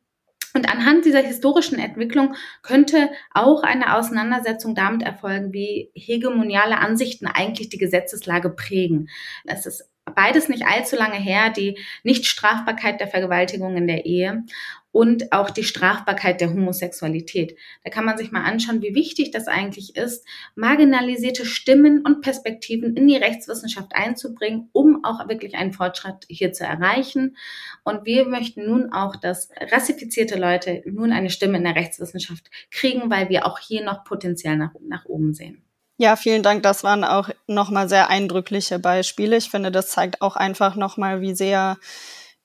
[0.54, 7.68] Und anhand dieser historischen Entwicklung könnte auch eine Auseinandersetzung damit erfolgen, wie hegemoniale Ansichten eigentlich
[7.68, 9.08] die Gesetzeslage prägen.
[9.44, 14.44] Es ist beides nicht allzu lange her, die Nichtstrafbarkeit der Vergewaltigung in der Ehe
[14.92, 17.56] und auch die Strafbarkeit der Homosexualität.
[17.82, 22.94] Da kann man sich mal anschauen, wie wichtig das eigentlich ist, marginalisierte Stimmen und Perspektiven
[22.96, 27.36] in die Rechtswissenschaft einzubringen, um auch wirklich einen Fortschritt hier zu erreichen.
[27.82, 33.10] Und wir möchten nun auch, dass rassifizierte Leute nun eine Stimme in der Rechtswissenschaft kriegen,
[33.10, 35.62] weil wir auch hier noch Potenzial nach, nach oben sehen.
[35.98, 36.62] Ja, vielen Dank.
[36.62, 39.36] Das waren auch nochmal sehr eindrückliche Beispiele.
[39.36, 41.78] Ich finde, das zeigt auch einfach nochmal, wie sehr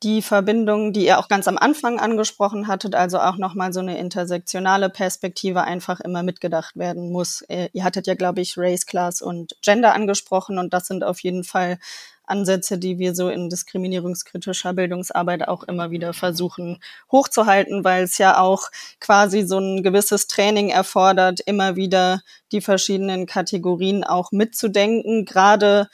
[0.03, 3.97] die Verbindung, die ihr auch ganz am Anfang angesprochen hattet, also auch nochmal so eine
[3.97, 7.41] intersektionale Perspektive einfach immer mitgedacht werden muss.
[7.43, 11.19] Äh, ihr hattet ja, glaube ich, Race, Class und Gender angesprochen und das sind auf
[11.21, 11.79] jeden Fall
[12.27, 16.79] Ansätze, die wir so in diskriminierungskritischer Bildungsarbeit auch immer wieder versuchen
[17.11, 23.25] hochzuhalten, weil es ja auch quasi so ein gewisses Training erfordert, immer wieder die verschiedenen
[23.25, 25.87] Kategorien auch mitzudenken, gerade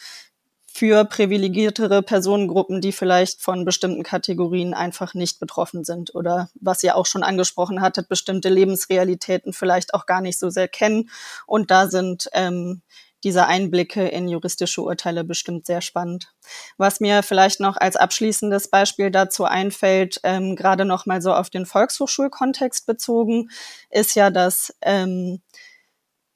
[0.75, 6.95] für privilegiertere Personengruppen, die vielleicht von bestimmten Kategorien einfach nicht betroffen sind oder was ihr
[6.95, 11.11] auch schon angesprochen hattet, bestimmte Lebensrealitäten vielleicht auch gar nicht so sehr kennen.
[11.45, 12.81] Und da sind ähm,
[13.23, 16.33] diese Einblicke in juristische Urteile bestimmt sehr spannend.
[16.77, 21.51] Was mir vielleicht noch als abschließendes Beispiel dazu einfällt, ähm, gerade noch mal so auf
[21.51, 23.51] den Volkshochschulkontext bezogen,
[23.91, 25.39] ist ja, dass ähm,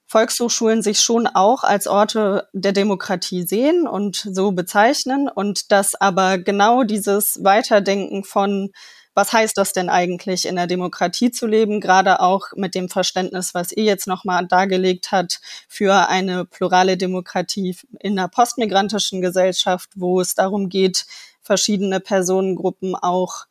[0.07, 6.37] Volkshochschulen sich schon auch als Orte der Demokratie sehen und so bezeichnen und dass aber
[6.37, 8.71] genau dieses Weiterdenken von
[9.17, 13.55] was heißt das denn eigentlich, in der Demokratie zu leben, gerade auch mit dem Verständnis,
[13.55, 20.21] was ihr jetzt nochmal dargelegt hat, für eine plurale Demokratie in einer postmigrantischen Gesellschaft, wo
[20.21, 21.07] es darum geht,
[21.41, 23.47] verschiedene Personengruppen auch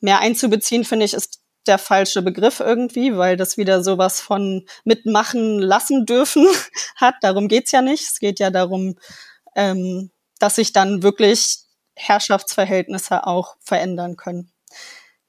[0.00, 5.58] mehr einzubeziehen, finde ich, ist der falsche Begriff irgendwie, weil das wieder sowas von mitmachen
[5.58, 6.46] lassen dürfen
[6.96, 7.16] hat.
[7.22, 8.04] Darum geht's ja nicht.
[8.04, 8.96] Es geht ja darum,
[9.56, 11.58] ähm, dass sich dann wirklich
[11.96, 14.50] Herrschaftsverhältnisse auch verändern können.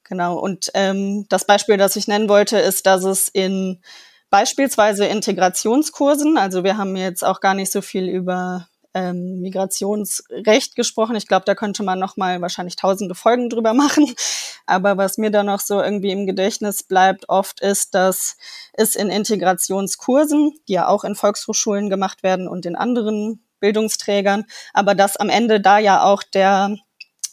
[0.04, 0.38] Genau.
[0.38, 3.82] Und ähm, das Beispiel, das ich nennen wollte, ist, dass es in
[4.30, 11.16] beispielsweise Integrationskursen, also wir haben jetzt auch gar nicht so viel über ähm, Migrationsrecht gesprochen.
[11.16, 14.14] Ich glaube, da könnte man noch mal wahrscheinlich tausende Folgen drüber machen.
[14.66, 18.38] Aber was mir da noch so irgendwie im Gedächtnis bleibt, oft ist, dass
[18.72, 24.44] es in Integrationskursen, die ja auch in Volkshochschulen gemacht werden und in anderen Bildungsträgern,
[24.74, 26.76] aber dass am Ende da ja auch der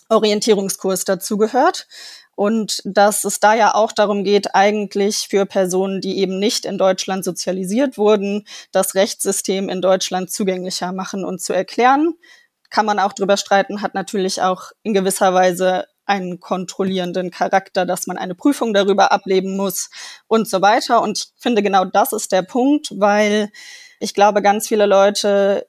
[0.09, 1.87] Orientierungskurs dazu gehört
[2.35, 6.77] und dass es da ja auch darum geht, eigentlich für Personen, die eben nicht in
[6.77, 12.15] Deutschland sozialisiert wurden, das Rechtssystem in Deutschland zugänglicher machen und zu erklären.
[12.69, 18.07] Kann man auch drüber streiten, hat natürlich auch in gewisser Weise einen kontrollierenden Charakter, dass
[18.07, 19.89] man eine Prüfung darüber ableben muss
[20.27, 21.01] und so weiter.
[21.01, 23.51] Und ich finde, genau das ist der Punkt, weil
[23.99, 25.65] ich glaube, ganz viele Leute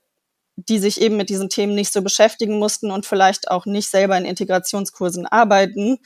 [0.56, 4.16] die sich eben mit diesen Themen nicht so beschäftigen mussten und vielleicht auch nicht selber
[4.16, 5.98] in Integrationskursen arbeiten,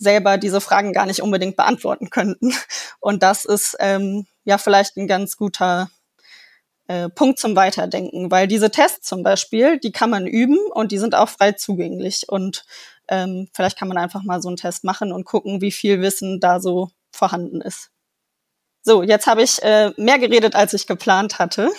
[0.00, 2.52] selber diese Fragen gar nicht unbedingt beantworten könnten.
[3.00, 5.90] Und das ist ähm, ja vielleicht ein ganz guter
[6.88, 10.98] äh, Punkt zum Weiterdenken, weil diese Tests zum Beispiel, die kann man üben und die
[10.98, 12.24] sind auch frei zugänglich.
[12.28, 12.64] Und
[13.08, 16.40] ähm, vielleicht kann man einfach mal so einen Test machen und gucken, wie viel Wissen
[16.40, 17.90] da so vorhanden ist.
[18.82, 21.70] So, jetzt habe ich äh, mehr geredet, als ich geplant hatte.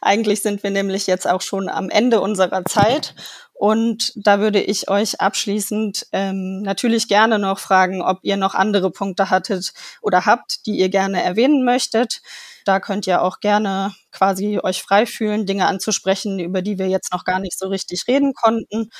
[0.00, 3.14] Eigentlich sind wir nämlich jetzt auch schon am Ende unserer Zeit.
[3.58, 8.90] Und da würde ich euch abschließend ähm, natürlich gerne noch fragen, ob ihr noch andere
[8.90, 12.20] Punkte hattet oder habt, die ihr gerne erwähnen möchtet.
[12.66, 17.12] Da könnt ihr auch gerne quasi euch frei fühlen, Dinge anzusprechen, über die wir jetzt
[17.12, 18.90] noch gar nicht so richtig reden konnten.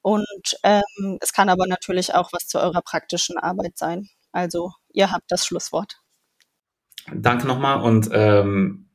[0.00, 4.08] Und ähm, es kann aber natürlich auch was zu eurer praktischen Arbeit sein.
[4.30, 6.00] Also ihr habt das Schlusswort.
[7.12, 8.87] Danke nochmal und ähm,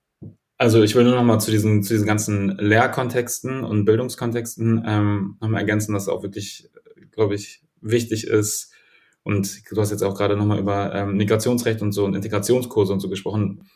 [0.64, 5.36] also ich will nur noch mal zu diesen, zu diesen ganzen Lehrkontexten und Bildungskontexten ähm,
[5.42, 6.70] nochmal ergänzen, dass auch wirklich,
[7.12, 8.72] glaube ich, wichtig ist.
[9.24, 13.02] Und du hast jetzt auch gerade nochmal über ähm, Migrationsrecht und so und Integrationskurse und
[13.02, 13.70] so gesprochen.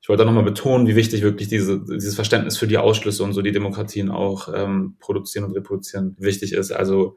[0.00, 3.42] Ich wollte nochmal betonen, wie wichtig wirklich diese, dieses Verständnis für die Ausschlüsse und so
[3.42, 6.70] die Demokratien auch ähm, produzieren und reproduzieren wichtig ist.
[6.70, 7.16] Also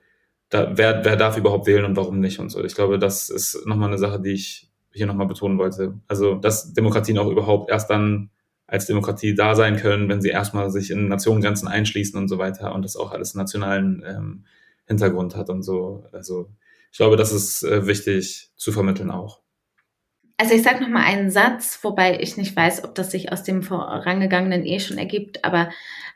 [0.49, 2.63] da, wer, wer darf überhaupt wählen und warum nicht und so.
[2.63, 5.99] Ich glaube, das ist nochmal eine Sache, die ich hier nochmal betonen wollte.
[6.07, 8.31] Also, dass Demokratien auch überhaupt erst dann
[8.67, 12.73] als Demokratie da sein können, wenn sie erstmal sich in Nationengrenzen einschließen und so weiter
[12.73, 14.45] und das auch alles nationalen ähm,
[14.87, 16.05] Hintergrund hat und so.
[16.11, 16.49] Also
[16.91, 19.41] ich glaube, das ist äh, wichtig zu vermitteln auch.
[20.37, 23.63] Also ich sage nochmal einen Satz, wobei ich nicht weiß, ob das sich aus dem
[23.63, 25.69] vorangegangenen eh schon ergibt, aber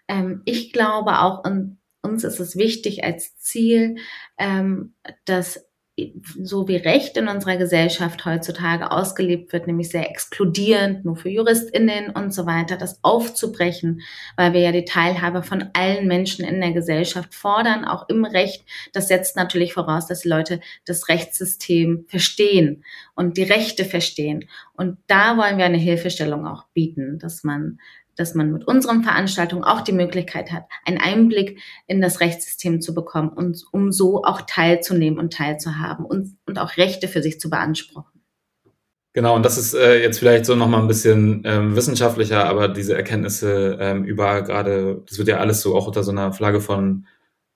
[0.07, 3.97] ähm, ich glaube auch, und uns ist es wichtig als Ziel,
[4.37, 4.95] ähm,
[5.25, 5.68] dass
[6.41, 12.11] so wie Recht in unserer Gesellschaft heutzutage ausgelebt wird, nämlich sehr exkludierend, nur für JuristInnen
[12.11, 14.01] und so weiter, das aufzubrechen,
[14.35, 18.65] weil wir ja die Teilhabe von allen Menschen in der Gesellschaft fordern, auch im Recht.
[18.93, 22.83] Das setzt natürlich voraus, dass die Leute das Rechtssystem verstehen
[23.15, 24.49] und die Rechte verstehen.
[24.73, 27.79] Und da wollen wir eine Hilfestellung auch bieten, dass man
[28.15, 32.93] dass man mit unseren Veranstaltungen auch die Möglichkeit hat, einen Einblick in das Rechtssystem zu
[32.93, 37.49] bekommen und um so auch teilzunehmen und teilzuhaben und, und auch Rechte für sich zu
[37.49, 38.21] beanspruchen.
[39.13, 42.95] Genau, und das ist äh, jetzt vielleicht so nochmal ein bisschen ähm, wissenschaftlicher, aber diese
[42.95, 47.05] Erkenntnisse ähm, über gerade, das wird ja alles so auch unter so einer Flagge von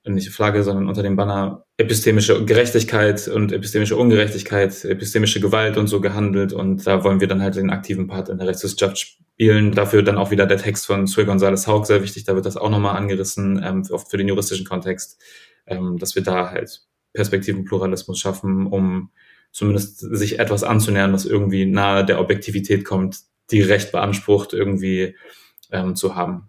[0.06, 6.01] nicht Flagge, sondern unter dem Banner epistemische Gerechtigkeit und epistemische Ungerechtigkeit, epistemische Gewalt und so
[6.01, 6.51] gehandelt.
[6.51, 9.73] Und da wollen wir dann halt den aktiven Part in der Rechtswissenschaft spielen.
[9.73, 12.23] Dafür dann auch wieder der Text von Sue González Haug sehr wichtig.
[12.23, 15.21] Da wird das auch nochmal angerissen, ähm, oft für den juristischen Kontext,
[15.67, 16.81] ähm, dass wir da halt
[17.13, 19.11] Perspektivenpluralismus schaffen, um
[19.51, 23.19] zumindest sich etwas anzunähern, was irgendwie nahe der Objektivität kommt,
[23.51, 25.15] die Recht beansprucht, irgendwie
[25.71, 26.47] ähm, zu haben.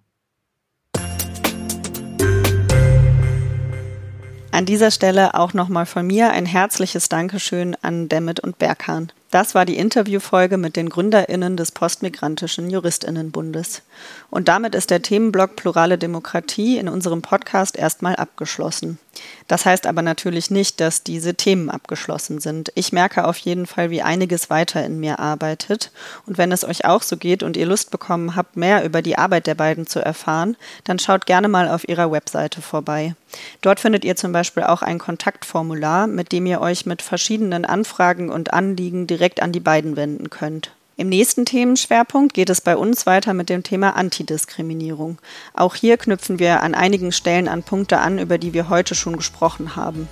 [4.53, 9.11] An dieser Stelle auch nochmal von mir ein herzliches Dankeschön an Demet und Berghahn.
[9.35, 13.82] Das war die Interviewfolge mit den GründerInnen des Postmigrantischen JuristInnenbundes.
[14.30, 19.01] Und damit ist der Themenblock Plurale Demokratie in unserem Podcast erstmal abgeschlossen.
[19.49, 22.72] Das heißt aber natürlich nicht, dass diese Themen abgeschlossen sind.
[22.74, 25.91] Ich merke auf jeden Fall, wie einiges weiter in mir arbeitet.
[26.26, 29.18] Und wenn es euch auch so geht und ihr Lust bekommen habt, mehr über die
[29.18, 33.14] Arbeit der beiden zu erfahren, dann schaut gerne mal auf ihrer Webseite vorbei.
[33.61, 38.30] Dort findet ihr zum Beispiel auch ein Kontaktformular, mit dem ihr euch mit verschiedenen Anfragen
[38.30, 40.72] und Anliegen direkt an die beiden wenden könnt.
[40.97, 45.18] Im nächsten Themenschwerpunkt geht es bei uns weiter mit dem Thema Antidiskriminierung.
[45.53, 49.16] Auch hier knüpfen wir an einigen Stellen an Punkte an, über die wir heute schon
[49.16, 50.09] gesprochen haben.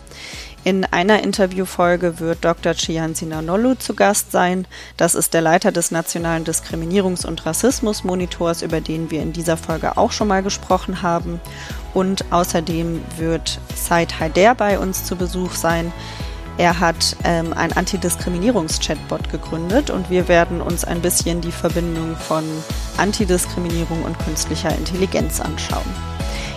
[0.64, 2.74] In einer Interviewfolge wird Dr.
[2.74, 4.66] Chiansina Nollu zu Gast sein.
[4.96, 9.96] Das ist der Leiter des Nationalen Diskriminierungs- und Rassismusmonitors, über den wir in dieser Folge
[9.96, 11.40] auch schon mal gesprochen haben.
[11.94, 15.92] Und außerdem wird Said Haider bei uns zu Besuch sein.
[16.58, 22.44] Er hat ähm, ein Antidiskriminierungs-Chatbot gegründet und wir werden uns ein bisschen die Verbindung von
[22.98, 25.82] Antidiskriminierung und künstlicher Intelligenz anschauen.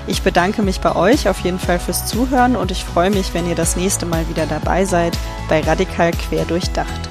[0.08, 3.50] Ich bedanke mich bei euch auf jeden Fall fürs Zuhören und ich freue mich, wenn
[3.50, 5.18] ihr das nächste Mal wieder dabei seid
[5.50, 7.10] bei Radikal Quer durchdacht.